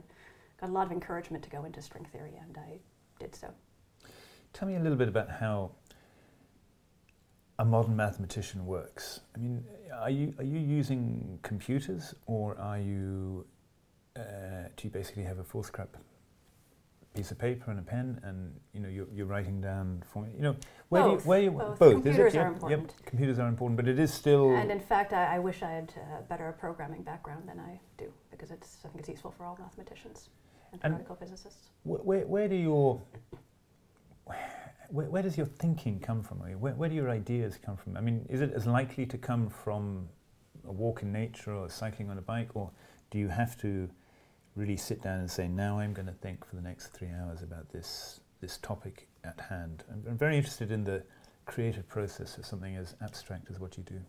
got 0.59 0.69
a 0.69 0.73
lot 0.73 0.85
of 0.85 0.91
encouragement 0.91 1.41
to 1.45 1.49
go 1.49 1.63
into 1.63 1.81
string 1.81 2.05
theory, 2.11 2.33
and 2.41 2.57
I 2.57 2.79
did 3.19 3.33
so. 3.33 3.47
Tell 4.51 4.67
me 4.67 4.75
a 4.75 4.79
little 4.79 4.97
bit 4.97 5.07
about 5.07 5.29
how 5.29 5.71
a 7.57 7.63
modern 7.63 7.95
mathematician 7.95 8.65
works. 8.65 9.21
I 9.33 9.39
mean, 9.39 9.63
are 9.93 10.09
you 10.09 10.33
are 10.37 10.43
you 10.43 10.59
using 10.59 11.39
computers 11.41 12.13
or 12.25 12.57
are 12.57 12.79
you 12.79 13.45
uh, 14.17 14.67
do 14.75 14.87
you 14.87 14.89
basically 14.89 15.23
have 15.23 15.39
a 15.39 15.43
full 15.43 15.63
scrap 15.63 15.95
piece 17.13 17.29
of 17.31 17.37
paper 17.37 17.71
and 17.71 17.79
a 17.79 17.83
pen 17.83 18.19
and 18.23 18.53
you 18.73 18.79
know 18.79 18.87
you're, 18.87 19.07
you're 19.13 19.25
writing 19.25 19.59
down 19.59 20.01
for 20.13 20.25
you 20.33 20.41
know 20.41 20.55
where 20.89 21.03
Both, 21.03 21.19
do 21.19 21.23
you, 21.23 21.29
where 21.29 21.41
you, 21.41 21.51
both. 21.51 21.81
is 21.81 21.93
Computers 21.93 22.33
it? 22.35 22.37
are 22.37 22.47
important. 22.47 22.81
Yep, 22.89 23.05
computers 23.05 23.39
are 23.39 23.47
important, 23.47 23.75
but 23.77 23.87
it 23.87 23.99
is 23.99 24.13
still 24.13 24.55
And 24.55 24.71
in 24.71 24.79
fact, 24.79 25.11
I, 25.13 25.35
I 25.35 25.39
wish 25.39 25.61
I 25.61 25.71
had 25.71 25.93
a 26.19 26.21
better 26.23 26.55
programming 26.59 27.01
background 27.03 27.47
than 27.49 27.59
I 27.59 27.79
do, 27.97 28.11
because 28.29 28.51
it's, 28.51 28.77
I 28.85 28.87
think 28.89 28.99
it's 29.01 29.09
useful 29.09 29.31
for 29.31 29.45
all 29.45 29.57
mathematicians 29.59 30.29
and 30.71 30.81
And- 30.83 30.93
theoretical 30.93 31.15
physicists. 31.17 31.69
Wh- 31.83 32.05
Where, 32.05 32.25
where 32.27 32.47
do 32.47 32.55
your 32.55 33.01
where, 34.89 35.09
where 35.09 35.21
does 35.23 35.37
your 35.37 35.45
thinking 35.47 35.99
come 35.99 36.21
from? 36.23 36.39
Where, 36.39 36.73
where 36.73 36.89
do 36.89 36.95
your 36.95 37.09
ideas 37.09 37.57
come 37.63 37.77
from? 37.77 37.95
I 37.97 38.01
mean, 38.01 38.25
is 38.29 38.41
it 38.41 38.51
as 38.53 38.65
likely 38.67 39.05
to 39.05 39.17
come 39.17 39.49
from 39.49 40.07
a 40.67 40.71
walk 40.71 41.01
in 41.01 41.11
nature 41.11 41.53
or 41.53 41.69
cycling 41.69 42.09
on 42.09 42.17
a 42.17 42.21
bike, 42.21 42.49
or 42.53 42.69
do 43.09 43.17
you 43.17 43.27
have 43.29 43.57
to 43.61 43.89
really 44.55 44.77
sit 44.77 45.01
down 45.01 45.19
and 45.19 45.29
say, 45.31 45.47
"Now 45.47 45.79
I'm 45.79 45.93
going 45.93 46.07
to 46.07 46.13
think 46.13 46.45
for 46.45 46.55
the 46.55 46.61
next 46.61 46.87
three 46.87 47.09
hours 47.09 47.41
about 47.41 47.71
this 47.71 48.19
this 48.41 48.57
topic 48.57 49.07
at 49.23 49.39
hand"? 49.39 49.83
I'm, 49.91 50.03
I'm 50.09 50.17
very 50.17 50.35
interested 50.37 50.71
in 50.71 50.83
the 50.83 51.03
creative 51.45 51.87
process 51.87 52.37
of 52.37 52.45
something 52.45 52.75
as 52.75 52.95
abstract 53.01 53.49
as 53.49 53.59
what 53.59 53.77
you 53.77 53.83
do? 53.83 53.99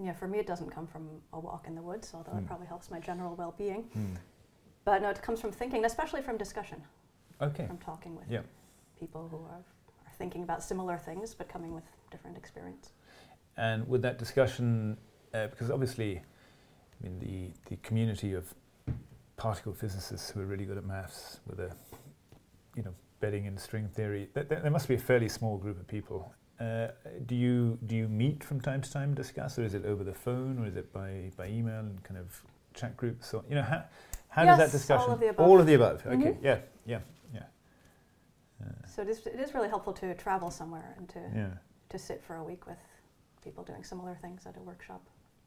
Yeah, 0.00 0.12
for 0.12 0.28
me, 0.28 0.38
it 0.38 0.46
doesn't 0.46 0.70
come 0.70 0.86
from 0.86 1.08
a 1.32 1.40
walk 1.40 1.66
in 1.66 1.74
the 1.74 1.82
woods, 1.82 2.12
although 2.14 2.32
Mm. 2.32 2.38
it 2.42 2.46
probably 2.46 2.66
helps 2.66 2.90
my 2.90 3.00
general 3.00 3.34
well 3.34 3.54
being. 3.58 3.82
Hmm. 3.84 4.14
But 4.84 5.02
no, 5.02 5.10
it 5.10 5.20
comes 5.22 5.40
from 5.40 5.50
thinking, 5.50 5.84
especially 5.84 6.22
from 6.22 6.36
discussion, 6.38 6.82
Okay. 7.40 7.66
from 7.66 7.78
talking 7.78 8.14
with 8.16 8.30
Yeah. 8.30 8.42
people 8.98 9.28
who 9.28 9.38
are, 9.38 9.64
are 10.06 10.12
thinking 10.16 10.42
about 10.44 10.62
similar 10.62 10.98
things 10.98 11.34
but 11.34 11.48
coming 11.48 11.74
with 11.74 11.84
different 12.10 12.36
experience. 12.38 12.92
And 13.56 13.88
with 13.88 14.02
that 14.02 14.18
discussion, 14.18 14.96
uh, 15.34 15.48
because 15.48 15.68
obviously, 15.70 16.18
I 16.18 16.22
mean, 17.02 17.18
the, 17.18 17.52
the 17.68 17.76
community 17.78 18.34
of 18.34 18.54
particle 19.38 19.72
physicists 19.72 20.28
who 20.30 20.40
are 20.40 20.46
really 20.46 20.66
good 20.66 20.76
at 20.76 20.84
maths, 20.84 21.40
with 21.46 21.60
a, 21.60 21.70
you 22.76 22.82
know, 22.82 22.92
betting 23.20 23.46
in 23.46 23.56
string 23.56 23.88
theory, 23.88 24.28
th- 24.34 24.48
th- 24.48 24.60
there 24.62 24.70
must 24.70 24.86
be 24.88 24.94
a 24.94 24.98
fairly 24.98 25.28
small 25.28 25.56
group 25.56 25.80
of 25.80 25.86
people. 25.86 26.34
Uh, 26.60 26.88
do 27.26 27.34
you 27.36 27.78
do 27.86 27.94
you 27.96 28.08
meet 28.08 28.42
from 28.44 28.60
time 28.60 28.80
to 28.82 28.90
time 28.92 29.04
and 29.10 29.16
discuss, 29.16 29.58
or 29.58 29.62
is 29.64 29.74
it 29.74 29.86
over 29.86 30.02
the 30.04 30.12
phone, 30.12 30.58
or 30.58 30.66
is 30.66 30.76
it 30.76 30.92
by, 30.92 31.30
by 31.36 31.46
email 31.46 31.78
and 31.80 32.02
kind 32.02 32.18
of 32.18 32.42
chat 32.74 32.96
groups? 32.96 33.32
Or 33.32 33.44
you 33.48 33.54
know, 33.54 33.62
how 33.62 33.84
how 34.28 34.44
does 34.44 34.58
that 34.58 34.64
Yes, 34.64 34.74
all 34.74 34.78
discussion? 34.80 35.12
of 35.12 35.20
the 35.20 35.28
above. 35.28 35.48
All 35.48 35.60
of 35.60 35.66
the 35.66 35.74
above. 35.74 36.04
Okay. 36.06 36.16
Mhm. 36.16 36.36
Yeah. 36.42 36.58
Yeah. 36.84 37.00
Yeah. 37.32 37.42
Uh, 38.60 38.86
So 38.86 39.02
it 39.02 39.08
is, 39.08 39.24
it 39.26 39.38
is 39.40 39.54
really 39.54 39.68
helpful 39.68 39.92
to 39.94 40.14
travel 40.14 40.50
somewhere 40.50 40.94
and 40.98 41.08
to, 41.10 41.20
yeah. 41.34 41.50
to 41.90 41.98
sit 41.98 42.22
for 42.24 42.36
a 42.36 42.42
week 42.44 42.66
with 42.66 42.78
people 43.42 43.62
doing 43.64 43.84
similar 43.84 44.16
things 44.20 44.44
at 44.46 44.56
a 44.56 44.60
workshop. 44.60 45.00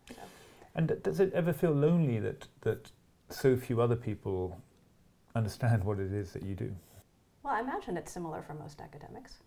So, 0.08 0.16
And 0.76 0.88
d- 0.88 0.96
does 1.04 1.20
it 1.20 1.32
ever 1.34 1.52
feel 1.54 1.72
lonely 1.74 2.20
that, 2.20 2.48
that 2.62 2.90
so 3.34 3.56
few 3.56 3.82
other 3.82 3.96
people 3.96 4.62
understand 5.36 5.84
what 5.84 6.00
it 6.00 6.12
is 6.12 6.32
that 6.34 6.44
you 6.44 6.56
do? 6.56 6.76
well, 7.44 7.54
I 7.54 7.60
imagine 7.60 7.98
it's 7.98 8.12
similar 8.12 8.42
for 8.42 8.54
most 8.54 8.82
academics. 8.82 9.40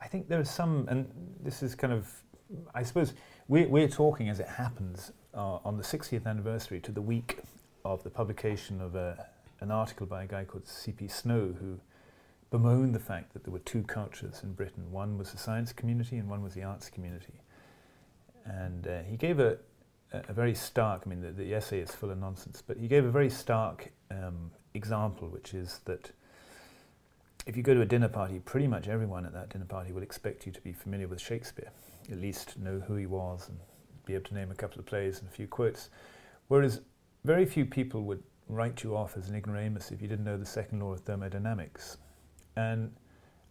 I 0.00 0.06
think 0.06 0.28
there 0.28 0.40
are 0.40 0.44
some, 0.44 0.86
and 0.88 1.08
this 1.42 1.62
is 1.62 1.74
kind 1.74 1.92
of, 1.92 2.12
I 2.74 2.82
suppose, 2.82 3.14
we're, 3.48 3.68
we're 3.68 3.88
talking 3.88 4.28
as 4.28 4.40
it 4.40 4.48
happens 4.48 5.12
uh, 5.34 5.58
on 5.64 5.76
the 5.76 5.82
60th 5.82 6.26
anniversary 6.26 6.80
to 6.80 6.92
the 6.92 7.00
week 7.00 7.38
of 7.84 8.02
the 8.02 8.10
publication 8.10 8.80
of 8.80 8.94
a, 8.94 9.26
an 9.60 9.70
article 9.70 10.06
by 10.06 10.24
a 10.24 10.26
guy 10.26 10.44
called 10.44 10.66
C.P. 10.66 11.08
Snow, 11.08 11.54
who 11.58 11.78
bemoaned 12.50 12.94
the 12.94 13.00
fact 13.00 13.32
that 13.32 13.44
there 13.44 13.52
were 13.52 13.60
two 13.60 13.82
cultures 13.84 14.40
in 14.42 14.52
Britain. 14.52 14.90
One 14.90 15.16
was 15.16 15.32
the 15.32 15.38
science 15.38 15.72
community 15.72 16.18
and 16.18 16.28
one 16.28 16.42
was 16.42 16.52
the 16.52 16.64
arts 16.64 16.90
community. 16.90 17.40
And 18.44 18.86
uh, 18.86 19.02
he 19.08 19.16
gave 19.16 19.38
a, 19.40 19.56
a 20.12 20.32
very 20.32 20.54
stark, 20.54 21.02
I 21.06 21.08
mean, 21.08 21.20
the, 21.20 21.30
the 21.30 21.54
essay 21.54 21.80
is 21.80 21.90
full 21.90 22.10
of 22.10 22.18
nonsense, 22.18 22.62
but 22.66 22.76
he 22.76 22.88
gave 22.88 23.04
a 23.04 23.10
very 23.10 23.30
stark 23.30 23.92
um, 24.10 24.50
example, 24.74 25.28
which 25.28 25.54
is 25.54 25.80
that 25.86 26.12
if 27.46 27.56
you 27.56 27.62
go 27.62 27.74
to 27.74 27.80
a 27.80 27.86
dinner 27.86 28.08
party, 28.08 28.38
pretty 28.38 28.66
much 28.66 28.88
everyone 28.88 29.26
at 29.26 29.32
that 29.32 29.50
dinner 29.50 29.64
party 29.64 29.92
will 29.92 30.02
expect 30.02 30.46
you 30.46 30.52
to 30.52 30.60
be 30.60 30.72
familiar 30.72 31.08
with 31.08 31.20
Shakespeare, 31.20 31.70
at 32.10 32.20
least 32.20 32.58
know 32.58 32.80
who 32.80 32.94
he 32.94 33.06
was 33.06 33.48
and 33.48 33.58
be 34.04 34.14
able 34.14 34.24
to 34.24 34.34
name 34.34 34.50
a 34.50 34.54
couple 34.54 34.78
of 34.78 34.86
plays 34.86 35.18
and 35.18 35.28
a 35.28 35.32
few 35.32 35.46
quotes. 35.46 35.88
Whereas 36.48 36.80
very 37.24 37.46
few 37.46 37.64
people 37.64 38.02
would 38.02 38.22
write 38.48 38.82
you 38.82 38.96
off 38.96 39.16
as 39.16 39.28
an 39.28 39.34
ignoramus 39.34 39.90
if 39.90 40.02
you 40.02 40.08
didn't 40.08 40.24
know 40.24 40.36
the 40.36 40.46
second 40.46 40.80
law 40.80 40.92
of 40.92 41.00
thermodynamics. 41.00 41.96
And 42.56 42.92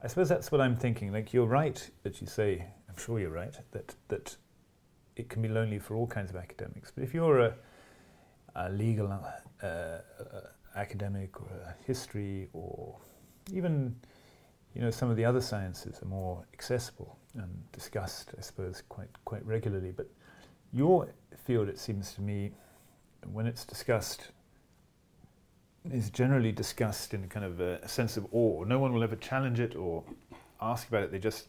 I 0.03 0.07
suppose 0.07 0.29
that's 0.29 0.51
what 0.51 0.61
I'm 0.61 0.75
thinking. 0.75 1.11
Like 1.11 1.33
you're 1.33 1.45
right 1.45 1.89
that 2.03 2.21
you 2.21 2.27
say, 2.27 2.65
I'm 2.87 2.97
sure 2.97 3.19
you're 3.19 3.31
right, 3.31 3.55
that, 3.71 3.95
that 4.09 4.35
it 5.15 5.29
can 5.29 5.41
be 5.41 5.47
lonely 5.47 5.79
for 5.79 5.95
all 5.95 6.07
kinds 6.07 6.29
of 6.29 6.35
academics. 6.35 6.91
But 6.91 7.03
if 7.03 7.13
you're 7.13 7.39
a, 7.39 7.55
a 8.55 8.69
legal 8.69 9.11
uh, 9.11 9.65
uh, 9.65 9.99
academic 10.75 11.41
or 11.41 11.47
a 11.65 11.75
history 11.85 12.47
or 12.53 12.97
even 13.51 13.95
you 14.73 14.81
know 14.81 14.89
some 14.91 15.09
of 15.09 15.17
the 15.17 15.25
other 15.25 15.41
sciences 15.41 16.01
are 16.01 16.07
more 16.07 16.45
accessible 16.53 17.17
and 17.33 17.71
discussed 17.71 18.31
I 18.37 18.41
suppose 18.41 18.81
quite 18.87 19.09
quite 19.25 19.45
regularly. 19.45 19.91
But 19.91 20.09
your 20.73 21.09
field 21.45 21.67
it 21.67 21.79
seems 21.79 22.13
to 22.13 22.21
me 22.21 22.51
when 23.31 23.45
it's 23.47 23.65
discussed 23.65 24.29
is 25.91 26.09
generally 26.09 26.51
discussed 26.51 27.13
in 27.13 27.23
a 27.23 27.27
kind 27.27 27.45
of 27.45 27.59
a, 27.59 27.79
a 27.81 27.87
sense 27.87 28.15
of 28.15 28.27
awe. 28.31 28.63
No 28.63 28.77
one 28.79 28.93
will 28.93 29.03
ever 29.03 29.15
challenge 29.15 29.59
it 29.59 29.75
or 29.75 30.03
ask 30.61 30.87
about 30.87 31.03
it. 31.03 31.11
They 31.11 31.19
just 31.19 31.47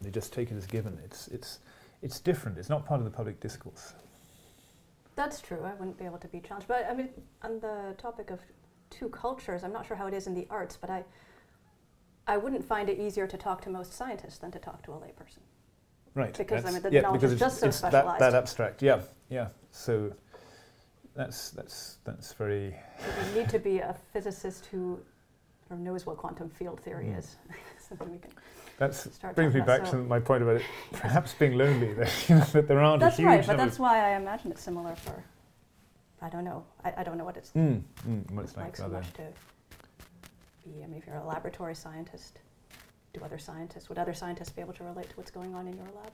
they 0.00 0.10
just 0.10 0.32
take 0.32 0.50
it 0.50 0.56
as 0.56 0.66
given. 0.66 0.98
It's 1.04 1.28
it's 1.28 1.58
it's 2.04 2.20
different 2.20 2.56
it's 2.58 2.68
not 2.68 2.84
part 2.86 3.00
of 3.00 3.04
the 3.04 3.10
public 3.10 3.40
discourse 3.40 3.94
That's 5.16 5.40
true. 5.40 5.62
I 5.64 5.74
wouldn't 5.78 5.96
be 5.96 6.04
able 6.10 6.18
to 6.18 6.28
be 6.28 6.40
challenged. 6.40 6.66
But 6.66 6.86
I 6.90 6.94
mean, 6.98 7.08
on 7.46 7.60
the 7.60 7.94
topic 7.98 8.30
of 8.34 8.40
two 8.90 9.08
cultures, 9.10 9.62
I'm 9.64 9.72
not 9.72 9.86
sure 9.86 9.96
how 9.96 10.08
it 10.08 10.14
is 10.14 10.26
in 10.26 10.34
the 10.34 10.46
arts, 10.50 10.76
but 10.82 10.90
I, 10.90 11.04
I 12.26 12.36
wouldn't 12.36 12.64
find 12.64 12.88
it 12.88 12.98
easier 12.98 13.26
to 13.28 13.36
talk 13.36 13.58
to 13.62 13.70
most 13.70 13.92
scientists 13.92 14.38
than 14.38 14.50
to 14.50 14.58
talk 14.58 14.82
to 14.86 14.90
a 14.92 14.96
layperson. 14.96 15.42
Right. 16.14 16.36
Because, 16.36 16.64
I 16.64 16.72
mean, 16.72 16.82
the 16.82 16.90
yeah, 16.90 17.02
knowledge 17.02 17.22
is 17.22 17.38
just 17.38 17.60
so 17.60 17.68
it's 17.68 17.80
that, 17.80 18.18
that 18.18 18.34
abstract. 18.34 18.82
Yeah, 18.82 19.02
yeah. 19.28 19.48
So 19.70 20.12
that's 21.14 21.50
that's 21.50 21.98
that's 22.04 22.32
very 22.32 22.74
You 23.28 23.40
need 23.40 23.48
to 23.50 23.60
be 23.70 23.78
a 23.78 23.94
physicist 24.12 24.66
who 24.66 24.98
knows 25.70 26.06
what 26.06 26.16
quantum 26.16 26.48
field 26.48 26.80
theory 26.80 27.06
Mm. 27.06 27.18
is. 27.20 27.36
so 27.88 27.94
that 27.94 28.10
we 28.10 28.18
can 28.18 28.32
that's 28.76 29.12
start 29.14 29.36
brings 29.36 29.54
me 29.54 29.60
back 29.60 29.84
to 29.90 29.96
my 29.96 30.18
point 30.18 30.42
about 30.42 30.56
it 30.56 30.62
perhaps 30.92 31.34
being 31.34 31.56
lonely. 31.56 31.92
That, 31.94 32.28
you 32.28 32.34
know, 32.36 32.44
that 32.44 32.68
there 32.68 32.80
aren't 32.80 33.00
That's 33.00 33.18
a 33.18 33.22
huge 33.22 33.26
right, 33.28 33.46
but 33.46 33.56
that's 33.56 33.78
why 33.78 34.12
I 34.12 34.16
imagine 34.16 34.50
it's 34.50 34.62
similar 34.62 34.94
for. 34.96 35.22
I 36.20 36.28
don't 36.28 36.44
know. 36.44 36.64
I, 36.84 36.92
I 36.98 37.04
don't 37.04 37.18
know 37.18 37.24
what 37.24 37.36
it's 37.36 37.50
mm, 37.52 37.82
mm, 38.08 38.30
what 38.32 38.44
it's 38.44 38.56
like, 38.56 38.66
like. 38.66 38.76
so 38.76 38.88
much 38.88 39.12
to 39.14 39.22
be. 40.64 40.82
I 40.82 40.86
mean, 40.86 40.98
if 40.98 41.06
you're 41.06 41.16
a 41.16 41.24
laboratory 41.26 41.74
scientist, 41.74 42.40
do 43.12 43.20
other 43.24 43.38
scientists? 43.38 43.88
Would 43.88 43.98
other 43.98 44.14
scientists 44.14 44.50
be 44.50 44.60
able 44.60 44.72
to 44.74 44.84
relate 44.84 45.08
to 45.10 45.16
what's 45.16 45.30
going 45.30 45.54
on 45.54 45.68
in 45.68 45.76
your 45.76 45.86
lab? 45.94 46.12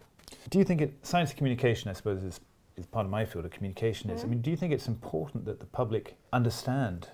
Do 0.51 0.59
you 0.59 0.65
think 0.65 0.81
it, 0.81 0.95
science 1.03 1.33
communication, 1.33 1.91
I 1.91 1.95
suppose, 1.95 2.23
is, 2.23 2.41
is 2.77 2.87
part 2.87 3.07
of 3.07 3.11
my 3.11 3.25
field 3.25 3.45
of 3.45 3.51
communication? 3.53 4.11
Is 4.11 4.23
I 4.23 4.27
Mhm. 4.27 4.31
mean, 4.31 4.41
do 4.43 4.51
you 4.51 4.57
think 4.57 4.73
it's 4.73 4.89
important 4.89 5.45
that 5.47 5.61
the 5.61 5.67
public 5.67 6.17
understand 6.33 7.09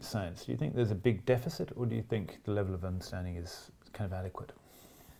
science? 0.00 0.44
Do 0.44 0.52
you 0.52 0.58
think 0.58 0.74
there's 0.74 0.90
a 0.90 0.94
big 0.96 1.24
deficit, 1.26 1.70
or 1.76 1.84
do 1.86 1.94
you 1.96 2.02
think 2.02 2.38
the 2.44 2.52
level 2.52 2.74
of 2.74 2.84
understanding 2.84 3.36
is 3.36 3.70
kind 3.92 4.10
of 4.12 4.18
adequate? 4.18 4.52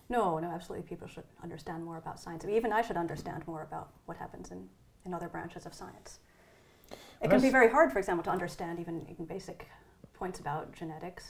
No, 0.08 0.38
no, 0.38 0.48
absolutely. 0.48 0.88
People 0.88 1.06
should 1.06 1.24
understand 1.42 1.84
more 1.84 1.98
about 1.98 2.18
science. 2.18 2.44
I 2.44 2.48
mean, 2.48 2.56
even 2.56 2.72
I 2.72 2.82
should 2.82 2.96
understand 2.96 3.46
more 3.46 3.62
about 3.62 3.90
what 4.06 4.16
happens 4.16 4.50
in, 4.50 4.68
in 5.04 5.12
other 5.12 5.28
branches 5.28 5.66
of 5.66 5.74
science. 5.74 6.20
It 6.90 6.96
Well, 7.22 7.30
can 7.30 7.40
be 7.42 7.50
very 7.50 7.68
hard, 7.68 7.92
for 7.92 7.98
example, 7.98 8.24
to 8.24 8.30
understand 8.30 8.78
even, 8.80 9.06
even 9.10 9.26
basic 9.26 9.66
points 10.14 10.40
about 10.40 10.72
genetics. 10.72 11.24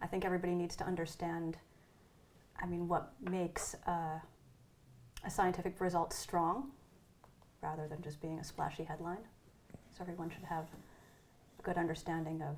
I 0.00 0.06
think 0.06 0.24
everybody 0.24 0.54
needs 0.54 0.74
to 0.76 0.84
understand, 0.84 1.58
I 2.60 2.66
mean, 2.66 2.88
what 2.88 3.12
makes 3.20 3.76
uh, 3.86 4.18
a 5.24 5.30
scientific 5.30 5.80
result 5.80 6.12
strong 6.12 6.70
rather 7.62 7.86
than 7.86 8.02
just 8.02 8.20
being 8.20 8.38
a 8.38 8.44
splashy 8.44 8.84
headline. 8.84 9.24
So 9.90 9.98
everyone 10.00 10.30
should 10.30 10.44
have 10.44 10.64
a 11.58 11.62
good 11.62 11.76
understanding 11.76 12.42
of, 12.42 12.56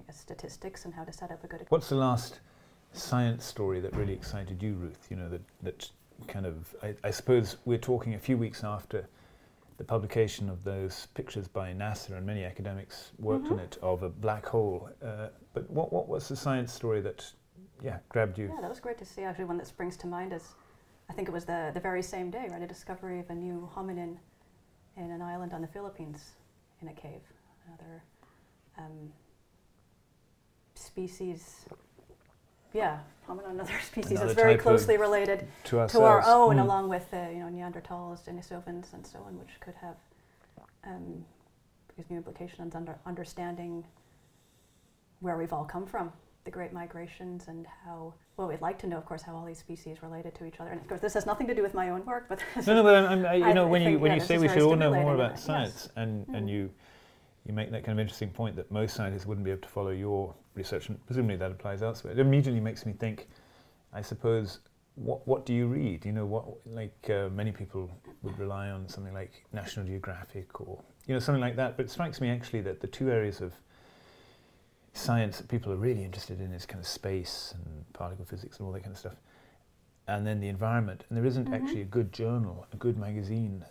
I 0.00 0.04
guess, 0.06 0.18
statistics 0.18 0.84
and 0.84 0.92
how 0.92 1.04
to 1.04 1.12
set 1.12 1.30
up 1.30 1.44
a 1.44 1.46
good 1.46 1.64
What's 1.68 1.88
the 1.88 1.94
last 1.94 2.40
science 2.96 3.44
story 3.44 3.80
that 3.80 3.94
really 3.96 4.12
excited 4.12 4.62
you, 4.62 4.74
Ruth? 4.74 5.06
You 5.10 5.16
know, 5.16 5.28
that, 5.28 5.42
that 5.62 5.90
kind 6.28 6.46
of, 6.46 6.74
I, 6.82 6.94
I 7.04 7.10
suppose 7.10 7.56
we're 7.64 7.78
talking 7.78 8.14
a 8.14 8.18
few 8.18 8.36
weeks 8.36 8.64
after 8.64 9.06
the 9.76 9.84
publication 9.84 10.48
of 10.48 10.64
those 10.64 11.06
pictures 11.14 11.46
by 11.48 11.72
NASA, 11.74 12.16
and 12.16 12.24
many 12.24 12.44
academics 12.44 13.12
worked 13.18 13.50
on 13.50 13.58
Mhm. 13.58 13.64
it, 13.64 13.78
of 13.82 14.02
a 14.02 14.08
black 14.08 14.46
hole. 14.46 14.88
Uh, 15.04 15.28
but 15.52 15.68
what, 15.70 15.92
what 15.92 16.08
was 16.08 16.28
the 16.28 16.36
science 16.36 16.72
story 16.72 17.02
that, 17.02 17.30
yeah, 17.82 17.98
grabbed 18.08 18.38
you? 18.38 18.46
Yeah, 18.46 18.60
that 18.62 18.70
was 18.70 18.80
great 18.80 18.96
to 18.98 19.04
see. 19.04 19.22
Actually, 19.22 19.44
one 19.44 19.58
that 19.58 19.66
springs 19.66 19.96
to 19.98 20.06
mind 20.06 20.32
is, 20.32 20.54
I 21.10 21.12
think 21.12 21.28
it 21.28 21.32
was 21.32 21.44
the, 21.44 21.70
the 21.74 21.80
very 21.80 22.02
same 22.02 22.30
day, 22.30 22.48
right? 22.50 22.62
A 22.62 22.66
discovery 22.66 23.20
of 23.20 23.28
a 23.28 23.34
new 23.34 23.68
hominin 23.74 24.16
in 24.96 25.10
an 25.10 25.20
island 25.20 25.52
on 25.52 25.60
the 25.60 25.68
Philippines 25.68 26.32
in 26.80 26.88
a 26.88 26.94
cave. 26.94 27.20
Another 27.66 28.02
um, 28.78 29.12
species, 30.74 31.66
yeah, 32.76 32.98
hominin, 33.28 33.50
another 33.50 33.78
species 33.90 34.12
Another 34.12 34.26
that's 34.26 34.40
very 34.40 34.56
closely 34.56 34.96
related 34.98 35.48
To 35.64 35.86
to 35.88 36.02
our 36.02 36.22
own, 36.26 36.56
Mm. 36.56 36.62
along 36.62 36.88
with 36.88 37.06
uh, 37.12 37.28
you 37.32 37.40
know 37.40 37.46
Neanderthals, 37.56 38.18
Denisovans, 38.28 38.92
and 38.92 39.04
so 39.06 39.18
on, 39.26 39.38
which 39.38 39.58
could 39.60 39.74
have 39.80 39.96
um, 40.84 41.24
new 42.10 42.16
implications 42.16 42.74
under 42.74 42.94
understanding 43.06 43.84
where 45.20 45.36
we've 45.38 45.52
all 45.52 45.64
come 45.64 45.86
from, 45.86 46.12
the 46.44 46.50
Great 46.50 46.72
Migrations, 46.72 47.48
and 47.48 47.66
how 47.84 48.12
well 48.36 48.48
we'd 48.48 48.60
like 48.60 48.78
to 48.80 48.86
know, 48.86 48.98
of 48.98 49.06
course, 49.06 49.22
how 49.22 49.34
all 49.34 49.46
these 49.46 49.58
species 49.58 50.02
related 50.02 50.34
to 50.34 50.44
each 50.44 50.60
other. 50.60 50.70
And 50.70 50.80
of 50.80 50.86
course, 50.86 51.00
this 51.00 51.14
has 51.14 51.24
nothing 51.24 51.46
to 51.46 51.54
do 51.54 51.62
with 51.62 51.72
my 51.72 51.88
own 51.88 52.04
work, 52.04 52.26
but 52.28 52.38
No, 52.66 52.74
no, 52.74 52.82
but 52.82 52.94
I'm, 52.94 53.06
I'm, 53.12 53.26
I, 53.26 53.34
you 53.36 53.44
I 53.44 53.52
know, 53.54 53.66
when 53.66 53.82
you 53.82 53.98
when 53.98 54.10
yeah, 54.12 54.16
you 54.18 54.20
say 54.24 54.36
we 54.38 54.48
should 54.48 54.62
all 54.62 54.76
know 54.76 54.92
more 54.92 55.14
about 55.14 55.32
yes. 55.32 55.44
science, 55.44 55.88
and 55.96 56.26
and 56.36 56.46
Mm. 56.46 56.52
you 56.52 56.70
you 57.46 57.52
make 57.54 57.70
that 57.70 57.84
kind 57.84 57.98
of 57.98 58.02
interesting 58.02 58.30
point 58.30 58.56
that 58.56 58.70
most 58.70 58.94
scientists 58.94 59.24
wouldn't 59.26 59.44
be 59.44 59.50
able 59.52 59.62
to 59.62 59.68
follow 59.68 59.90
your 59.90 60.34
research, 60.54 60.88
and 60.88 61.04
presumably 61.06 61.36
that 61.36 61.50
applies 61.50 61.82
elsewhere. 61.82 62.12
It 62.12 62.18
immediately 62.18 62.60
makes 62.60 62.84
me 62.86 62.92
think. 62.92 63.28
I 63.92 64.02
suppose 64.02 64.58
what 64.96 65.26
what 65.28 65.46
do 65.46 65.54
you 65.54 65.66
read? 65.68 66.04
You 66.04 66.12
know, 66.12 66.26
what 66.26 66.44
like 66.66 67.08
uh, 67.08 67.28
many 67.30 67.52
people 67.52 67.90
would 68.22 68.38
rely 68.38 68.70
on 68.70 68.88
something 68.88 69.14
like 69.14 69.44
National 69.52 69.86
Geographic 69.86 70.60
or 70.60 70.82
you 71.06 71.14
know 71.14 71.20
something 71.20 71.40
like 71.40 71.56
that. 71.56 71.76
But 71.76 71.86
it 71.86 71.90
strikes 71.90 72.20
me 72.20 72.28
actually 72.30 72.62
that 72.62 72.80
the 72.80 72.86
two 72.88 73.10
areas 73.10 73.40
of 73.40 73.52
science 74.92 75.38
that 75.38 75.48
people 75.48 75.70
are 75.72 75.76
really 75.76 76.04
interested 76.04 76.40
in 76.40 76.52
is 76.52 76.64
kind 76.66 76.80
of 76.80 76.86
space 76.88 77.54
and 77.54 77.92
particle 77.92 78.24
physics 78.24 78.58
and 78.58 78.66
all 78.66 78.72
that 78.72 78.80
kind 78.82 78.92
of 78.92 78.98
stuff. 78.98 79.16
And 80.08 80.26
then 80.26 80.40
the 80.40 80.48
environment. 80.48 81.04
And 81.08 81.18
there 81.18 81.26
isn't 81.26 81.48
Mhm. 81.48 81.54
actually 81.54 81.82
a 81.82 81.86
good 81.86 82.12
journal, 82.12 82.66
a 82.72 82.76
good 82.76 82.96
magazine 82.96 83.64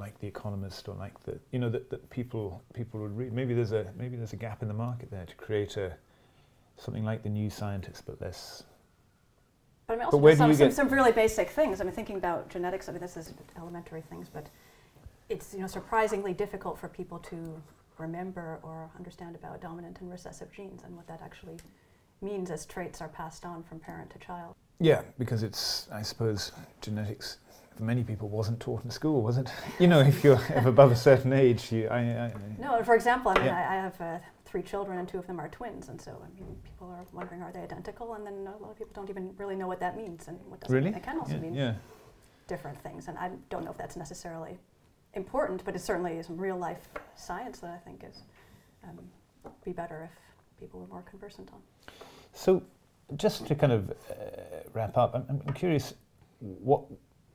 like 0.00 0.18
The 0.18 0.26
Economist 0.26 0.88
or 0.88 0.96
like 0.96 1.22
the 1.24 1.38
you 1.52 1.58
know 1.58 1.68
that, 1.68 1.90
that 1.90 2.10
people 2.10 2.62
people 2.74 3.00
would 3.00 3.16
read. 3.16 3.32
Maybe 3.32 3.54
there's 3.54 3.72
a 3.72 3.86
maybe 3.96 4.16
there's 4.16 4.32
a 4.32 4.36
gap 4.36 4.62
in 4.62 4.68
the 4.68 4.74
market 4.74 5.10
there 5.10 5.26
to 5.26 5.34
create 5.36 5.76
a 5.76 5.94
something 6.76 7.04
like 7.04 7.22
the 7.22 7.28
New 7.28 7.50
Scientist, 7.50 8.04
but 8.06 8.20
less. 8.20 8.64
But 9.86 9.94
I 9.94 9.96
mean, 9.96 10.04
also 10.06 10.20
do 10.20 10.36
some, 10.36 10.50
you 10.50 10.56
some, 10.56 10.66
get- 10.68 10.74
some 10.74 10.88
really 10.88 11.12
basic 11.12 11.50
things. 11.50 11.80
I 11.80 11.84
mean, 11.84 11.92
thinking 11.92 12.16
about 12.16 12.48
genetics, 12.48 12.88
I 12.88 12.92
mean, 12.92 13.00
this 13.00 13.16
is 13.16 13.34
elementary 13.58 14.00
things, 14.00 14.28
but 14.32 14.48
it's 15.28 15.54
you 15.54 15.60
know 15.60 15.66
surprisingly 15.66 16.32
difficult 16.32 16.78
for 16.78 16.88
people 16.88 17.18
to 17.20 17.62
remember 17.98 18.58
or 18.62 18.90
understand 18.96 19.36
about 19.36 19.60
dominant 19.60 20.00
and 20.00 20.10
recessive 20.10 20.50
genes 20.50 20.82
and 20.84 20.96
what 20.96 21.06
that 21.06 21.20
actually 21.22 21.58
means 22.22 22.50
as 22.50 22.64
traits 22.66 23.00
are 23.00 23.08
passed 23.08 23.44
on 23.44 23.62
from 23.62 23.78
parent 23.78 24.10
to 24.10 24.18
child. 24.18 24.54
Yeah, 24.80 25.02
because 25.18 25.42
it's 25.42 25.88
I 25.92 26.02
suppose 26.02 26.52
genetics 26.80 27.36
for 27.80 27.84
many 27.86 28.04
people 28.04 28.28
wasn't 28.28 28.60
taught 28.60 28.84
in 28.84 28.90
school, 28.90 29.22
was 29.22 29.38
it? 29.38 29.48
You 29.78 29.88
know, 29.88 30.00
if 30.00 30.22
you're 30.22 30.40
if 30.50 30.66
above 30.66 30.92
a 30.92 30.96
certain 30.96 31.32
age, 31.32 31.72
you 31.72 31.88
I, 31.88 32.00
I 32.00 32.32
No, 32.58 32.82
for 32.84 32.94
example, 32.94 33.32
I 33.32 33.34
mean, 33.38 33.46
Yeah. 33.46 33.70
I, 33.70 33.72
I 33.72 33.76
have 33.76 34.00
uh, 34.00 34.18
three 34.44 34.62
children 34.62 34.98
and 34.98 35.08
two 35.08 35.18
of 35.18 35.26
them 35.26 35.40
are 35.40 35.48
twins, 35.48 35.88
and 35.88 35.98
so 35.98 36.22
I 36.22 36.28
mean, 36.38 36.56
people 36.62 36.88
are 36.88 37.06
wondering, 37.12 37.42
are 37.42 37.50
they 37.50 37.60
identical? 37.60 38.12
And 38.14 38.26
then 38.26 38.46
a 38.46 38.58
lot 38.58 38.70
of 38.70 38.76
people 38.76 38.92
don't 38.94 39.08
even 39.08 39.34
really 39.38 39.56
know 39.56 39.66
what 39.66 39.80
that 39.80 39.96
means, 39.96 40.28
and 40.28 40.38
what 40.46 40.60
does 40.60 40.70
it 40.70 40.74
really 40.74 40.90
mean. 40.90 40.94
It 40.94 41.02
can 41.02 41.18
also 41.18 41.34
yeah, 41.34 41.40
mean 41.40 41.54
yeah. 41.54 41.74
different 42.48 42.78
things, 42.82 43.08
and 43.08 43.16
I 43.16 43.30
don't 43.48 43.64
know 43.64 43.70
if 43.70 43.78
that's 43.78 43.96
necessarily 43.96 44.58
important, 45.14 45.64
but 45.64 45.74
it 45.74 45.80
certainly 45.80 46.18
is 46.18 46.26
some 46.26 46.36
real 46.36 46.58
life 46.58 46.86
science 47.16 47.60
that 47.60 47.70
I 47.70 47.78
think 47.78 48.04
is 48.06 48.24
um, 48.84 48.98
be 49.64 49.72
better 49.72 50.10
if 50.12 50.60
people 50.60 50.80
were 50.80 50.86
more 50.86 51.02
conversant 51.08 51.48
on. 51.54 51.60
So, 52.34 52.62
just 53.16 53.46
to 53.46 53.54
kind 53.54 53.72
of 53.72 53.90
uh, 53.90 54.68
wrap 54.74 54.98
up, 54.98 55.14
I'm, 55.14 55.40
I'm 55.46 55.54
curious 55.54 55.94
what 56.40 56.82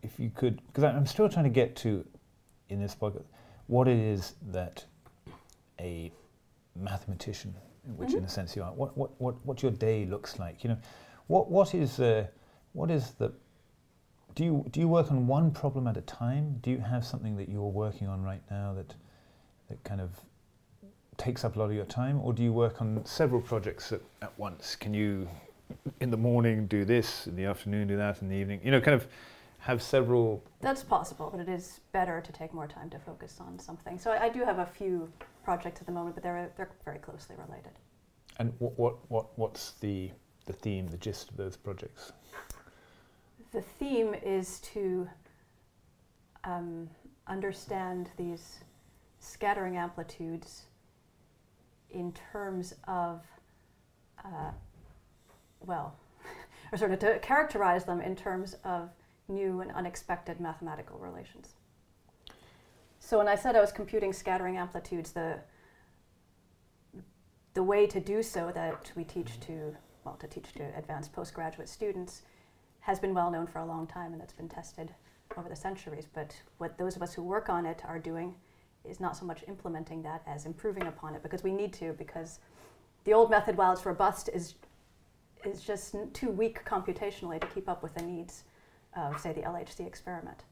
if 0.05 0.19
you 0.19 0.29
could, 0.33 0.61
because 0.67 0.83
I'm 0.83 1.05
still 1.05 1.27
trying 1.29 1.45
to 1.45 1.49
get 1.61 1.75
to 1.77 2.05
in 2.69 2.79
this 2.79 2.95
podcast 2.95 3.23
what 3.67 3.87
it 3.87 3.97
is 3.97 4.33
that 4.51 4.85
a 5.79 6.11
mathematician, 6.75 7.53
which 7.97 8.13
in 8.13 8.21
Mhm. 8.21 8.25
a 8.25 8.29
sense 8.29 8.55
you 8.55 8.63
are, 8.63 8.71
what, 8.73 8.95
what, 8.97 9.19
what, 9.19 9.35
what 9.45 9.61
your 9.63 9.71
day 9.71 10.05
looks 10.05 10.39
like. 10.39 10.63
You 10.63 10.69
know, 10.71 10.77
what 11.27 11.49
what 11.49 11.73
is 11.73 11.99
uh, 11.99 12.27
what 12.73 12.91
is 12.91 13.11
the 13.13 13.33
do 14.35 14.43
you 14.43 14.65
do 14.71 14.79
you 14.79 14.87
work 14.87 15.11
on 15.11 15.27
one 15.27 15.51
problem 15.51 15.87
at 15.87 15.97
a 15.97 16.01
time? 16.01 16.59
Do 16.61 16.69
you 16.69 16.79
have 16.79 17.03
something 17.05 17.35
that 17.37 17.49
you're 17.49 17.71
working 17.85 18.07
on 18.07 18.21
right 18.23 18.43
now 18.51 18.73
that 18.73 18.93
that 19.69 19.83
kind 19.83 20.01
of 20.01 20.09
takes 21.17 21.43
up 21.45 21.55
a 21.55 21.59
lot 21.59 21.65
of 21.65 21.73
your 21.75 21.85
time, 21.85 22.19
or 22.21 22.33
do 22.33 22.43
you 22.43 22.53
work 22.53 22.81
on 22.81 23.03
several 23.05 23.41
projects 23.41 23.91
at, 23.91 24.01
at 24.21 24.37
once? 24.37 24.75
Can 24.75 24.93
you, 24.93 25.27
in 26.01 26.11
the 26.11 26.17
morning, 26.17 26.67
do 26.67 26.83
this, 26.85 27.25
in 27.27 27.35
the 27.35 27.45
afternoon, 27.45 27.87
do 27.87 27.97
that, 27.97 28.21
in 28.21 28.27
the 28.29 28.35
evening? 28.35 28.59
You 28.63 28.71
know, 28.71 28.81
kind 28.81 28.93
of 28.95 29.07
have 29.65 29.81
several. 29.81 30.43
That's 30.61 30.83
possible, 30.83 31.29
but 31.31 31.39
it 31.39 31.49
is 31.49 31.79
better 31.91 32.21
to 32.21 32.31
take 32.31 32.53
more 32.53 32.67
time 32.67 32.87
to 32.91 32.99
focus 32.99 33.37
on 33.39 33.57
something. 33.57 33.97
So 33.97 34.11
I, 34.11 34.25
I 34.25 34.29
do 34.29 34.45
have 34.45 34.59
a 34.59 34.65
few 34.65 35.11
projects 35.43 35.81
at 35.81 35.87
the 35.87 35.91
moment, 35.91 36.15
but 36.15 36.23
they're 36.23 36.51
they're 36.55 36.69
very 36.83 36.99
closely 36.99 37.35
related. 37.35 37.71
And 38.37 38.53
what 38.59 38.77
what, 38.77 39.09
what 39.09 39.39
what's 39.39 39.71
the 39.79 40.11
the 40.45 40.53
theme, 40.53 40.87
the 40.87 40.97
gist 40.97 41.31
of 41.31 41.37
those 41.37 41.57
projects? 41.57 42.11
The 43.53 43.61
theme 43.61 44.13
is 44.13 44.59
to 44.73 45.09
um, 46.43 46.87
understand 47.25 48.11
these 48.17 48.59
scattering 49.17 49.77
amplitudes 49.77 50.65
in 51.89 52.13
terms 52.31 52.75
of, 52.87 53.23
uh, 54.23 54.51
well, 55.61 55.95
or 56.71 56.77
sort 56.77 56.91
of 56.91 56.99
to 56.99 57.17
characterize 57.19 57.85
them 57.85 57.99
in 57.99 58.15
terms 58.15 58.55
of 58.63 58.91
new 59.27 59.61
and 59.61 59.71
unexpected 59.71 60.39
mathematical 60.39 60.97
relations. 60.99 61.55
So 62.99 63.17
when 63.17 63.27
I 63.27 63.35
said 63.35 63.55
I 63.55 63.61
was 63.61 63.71
computing 63.71 64.13
scattering 64.13 64.57
amplitudes, 64.57 65.11
the 65.11 65.39
the 67.53 67.63
way 67.63 67.87
to 67.87 68.01
do 68.01 68.21
so 68.21 68.51
that 68.53 68.91
we 68.95 69.03
teach 69.03 69.39
to 69.41 69.75
well 70.03 70.15
to 70.15 70.27
teach 70.27 70.53
to 70.53 70.63
advanced 70.77 71.13
postgraduate 71.13 71.69
students 71.69 72.23
has 72.79 72.99
been 72.99 73.13
well 73.13 73.31
known 73.31 73.47
for 73.47 73.59
a 73.59 73.65
long 73.65 73.87
time 73.87 74.13
and 74.13 74.21
it's 74.21 74.33
been 74.33 74.49
tested 74.49 74.93
over 75.37 75.49
the 75.49 75.55
centuries. 75.55 76.07
But 76.13 76.35
what 76.57 76.77
those 76.77 76.95
of 76.95 77.01
us 77.01 77.13
who 77.13 77.23
work 77.23 77.49
on 77.49 77.65
it 77.65 77.81
are 77.87 77.99
doing 77.99 78.35
is 78.83 78.99
not 78.99 79.17
so 79.17 79.25
much 79.25 79.43
implementing 79.47 80.03
that 80.03 80.21
as 80.27 80.45
improving 80.45 80.87
upon 80.87 81.15
it 81.15 81.23
because 81.23 81.43
we 81.43 81.51
need 81.51 81.73
to 81.73 81.93
because 81.93 82.39
the 83.03 83.13
old 83.13 83.29
method, 83.29 83.57
while 83.57 83.71
it's 83.71 83.85
robust, 83.85 84.29
is 84.33 84.55
is 85.43 85.61
just 85.61 85.95
too 86.13 86.31
weak 86.31 86.65
computationally 86.65 87.39
to 87.39 87.47
keep 87.47 87.69
up 87.69 87.83
with 87.83 87.93
the 87.93 88.01
needs 88.01 88.45
of, 88.95 89.19
say, 89.19 89.33
the 89.33 89.41
LHC 89.41 89.85
experiment. 89.85 90.43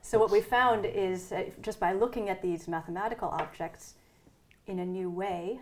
So 0.00 0.18
what 0.18 0.30
we 0.30 0.40
found 0.40 0.86
is 0.86 1.32
uh, 1.32 1.44
just 1.60 1.78
by 1.78 1.92
looking 1.92 2.28
at 2.28 2.40
these 2.40 2.68
mathematical 2.68 3.28
objects 3.28 3.94
in 4.66 4.78
a 4.78 4.86
new 4.86 5.10
way, 5.10 5.60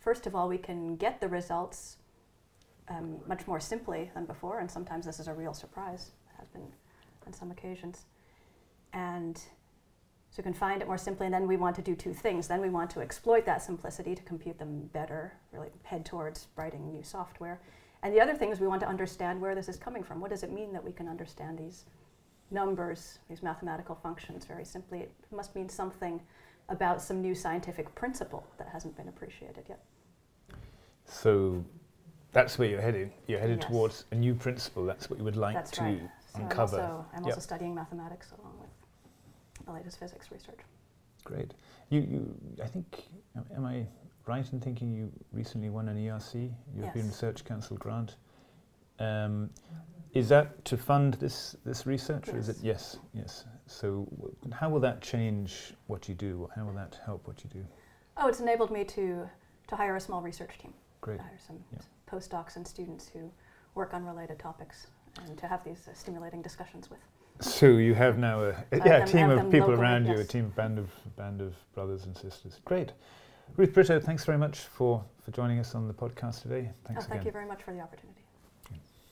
first 0.00 0.26
of 0.26 0.34
all, 0.34 0.48
we 0.48 0.58
can 0.58 0.96
get 0.96 1.20
the 1.20 1.28
results 1.28 1.98
um, 2.88 3.18
much 3.26 3.46
more 3.46 3.60
simply 3.60 4.10
than 4.14 4.24
before, 4.24 4.60
and 4.60 4.70
sometimes 4.70 5.06
this 5.06 5.20
is 5.20 5.28
a 5.28 5.34
real 5.34 5.54
surprise, 5.54 6.10
has 6.38 6.48
been 6.48 6.66
on 7.26 7.32
some 7.32 7.50
occasions. 7.50 8.06
And 8.92 9.36
so 10.30 10.38
we 10.38 10.42
can 10.42 10.54
find 10.54 10.82
it 10.82 10.88
more 10.88 10.98
simply, 10.98 11.26
and 11.26 11.34
then 11.34 11.46
we 11.46 11.56
want 11.56 11.76
to 11.76 11.82
do 11.82 11.94
two 11.94 12.12
things. 12.12 12.48
Then 12.48 12.60
we 12.60 12.68
want 12.68 12.90
to 12.90 13.00
exploit 13.00 13.44
that 13.46 13.62
simplicity 13.62 14.14
to 14.14 14.22
compute 14.22 14.58
them 14.58 14.90
better, 14.92 15.32
really 15.52 15.70
head 15.82 16.04
towards 16.04 16.48
writing 16.56 16.92
new 16.92 17.02
software. 17.02 17.60
And 18.02 18.14
the 18.14 18.20
other 18.20 18.34
thing 18.34 18.50
is 18.50 18.60
we 18.60 18.66
want 18.68 18.80
to 18.82 18.88
understand 18.88 19.40
where 19.40 19.54
this 19.54 19.68
is 19.68 19.76
coming 19.76 20.02
from. 20.02 20.20
What 20.20 20.30
does 20.30 20.42
it 20.42 20.52
mean 20.52 20.72
that 20.72 20.84
we 20.84 20.92
can 20.92 21.08
understand 21.08 21.58
these 21.58 21.86
numbers, 22.50 23.18
these 23.28 23.42
mathematical 23.42 23.94
functions 23.94 24.44
very 24.44 24.64
simply? 24.64 25.00
It 25.00 25.12
must 25.32 25.54
mean 25.54 25.68
something 25.68 26.20
about 26.68 27.00
some 27.00 27.20
new 27.20 27.34
scientific 27.34 27.94
principle 27.94 28.46
that 28.58 28.68
hasn't 28.68 28.96
been 28.96 29.08
appreciated 29.08 29.64
yet. 29.68 29.80
So 31.04 31.64
that's 32.32 32.58
where 32.58 32.68
you're 32.68 32.80
heading. 32.80 33.12
You're 33.26 33.40
headed 33.40 33.60
Yes. 33.62 33.70
towards 33.70 34.04
a 34.10 34.14
new 34.14 34.34
principle. 34.34 34.84
That's 34.84 35.08
what 35.08 35.18
you 35.18 35.24
would 35.24 35.36
like 35.36 35.54
That's 35.54 35.70
to 35.72 35.82
right. 35.84 36.10
So 36.32 36.40
uncover. 36.42 36.80
I'm 36.80 36.90
also, 36.90 37.06
I'm 37.12 37.18
Yep. 37.24 37.24
also 37.26 37.40
studying 37.40 37.74
mathematics 37.74 38.32
along 38.32 38.58
with 38.60 39.66
the 39.66 39.72
latest 39.72 39.98
physics 39.98 40.30
research. 40.30 40.58
Great. 41.24 41.54
You, 41.88 42.00
you, 42.00 42.34
I 42.62 42.66
think, 42.66 43.04
am 43.54 43.64
I 43.64 43.86
right 44.26 44.52
in 44.52 44.60
thinking 44.60 44.92
you 44.92 45.10
recently 45.32 45.70
won 45.70 45.88
an 45.88 45.96
ERC, 45.96 46.50
European 46.74 47.06
Yes. 47.06 47.14
Research 47.14 47.44
Council 47.44 47.76
grant? 47.76 48.16
Um, 48.98 49.50
is 50.14 50.28
that 50.30 50.64
to 50.64 50.76
fund 50.76 51.14
this, 51.14 51.56
this 51.64 51.86
research, 51.86 52.28
or 52.28 52.38
is 52.38 52.48
it? 52.48 52.56
Yes, 52.62 52.98
yes. 53.12 53.44
So, 53.66 54.08
w- 54.16 54.34
how 54.52 54.68
will 54.70 54.80
that 54.80 55.00
change 55.02 55.74
what 55.86 56.08
you 56.08 56.14
do? 56.14 56.48
How 56.56 56.64
will 56.64 56.72
that 56.72 56.98
help 57.04 57.26
what 57.26 57.44
you 57.44 57.50
do? 57.50 57.64
Oh, 58.16 58.26
it's 58.28 58.40
enabled 58.40 58.70
me 58.70 58.84
to, 58.84 59.28
to 59.68 59.76
hire 59.76 59.96
a 59.96 60.00
small 60.00 60.22
research 60.22 60.58
team. 60.58 60.72
Great. 61.02 61.20
hire 61.20 61.38
some 61.46 61.58
Yeah. 61.72 61.80
postdocs 62.10 62.56
and 62.56 62.66
students 62.66 63.08
who 63.08 63.30
work 63.74 63.92
on 63.92 64.04
related 64.04 64.38
topics 64.38 64.86
and 65.24 65.36
to 65.38 65.46
have 65.46 65.62
these 65.62 65.86
uh, 65.88 65.94
stimulating 65.94 66.40
discussions 66.42 66.90
with. 66.90 67.00
So 67.40 67.66
you 67.66 67.94
have 67.94 68.16
now 68.16 68.44
a, 68.44 68.50
I 68.72 68.76
yeah, 68.86 69.04
a 69.04 69.06
team 69.06 69.28
of 69.28 69.50
people 69.50 69.72
around 69.72 70.06
you, 70.06 70.14
a 70.14 70.24
team 70.24 70.48
band 70.56 70.78
of 70.78 70.88
band 71.16 71.42
of 71.42 71.54
brothers 71.74 72.04
and 72.06 72.16
sisters. 72.16 72.60
Great. 72.64 72.92
Ruth 73.54 73.72
Britto, 73.72 74.02
thanks 74.02 74.24
very 74.24 74.38
much 74.38 74.58
for, 74.58 75.04
for 75.22 75.30
joining 75.30 75.58
us 75.58 75.74
on 75.74 75.88
the 75.88 75.94
podcast 75.94 76.42
today. 76.42 76.70
Thanks 76.86 77.04
oh, 77.04 77.08
thank 77.08 77.22
again. 77.22 77.26
you 77.26 77.32
very 77.32 77.46
much 77.46 77.62
for 77.62 77.72
the 77.72 77.80
opportunity. 77.80 78.25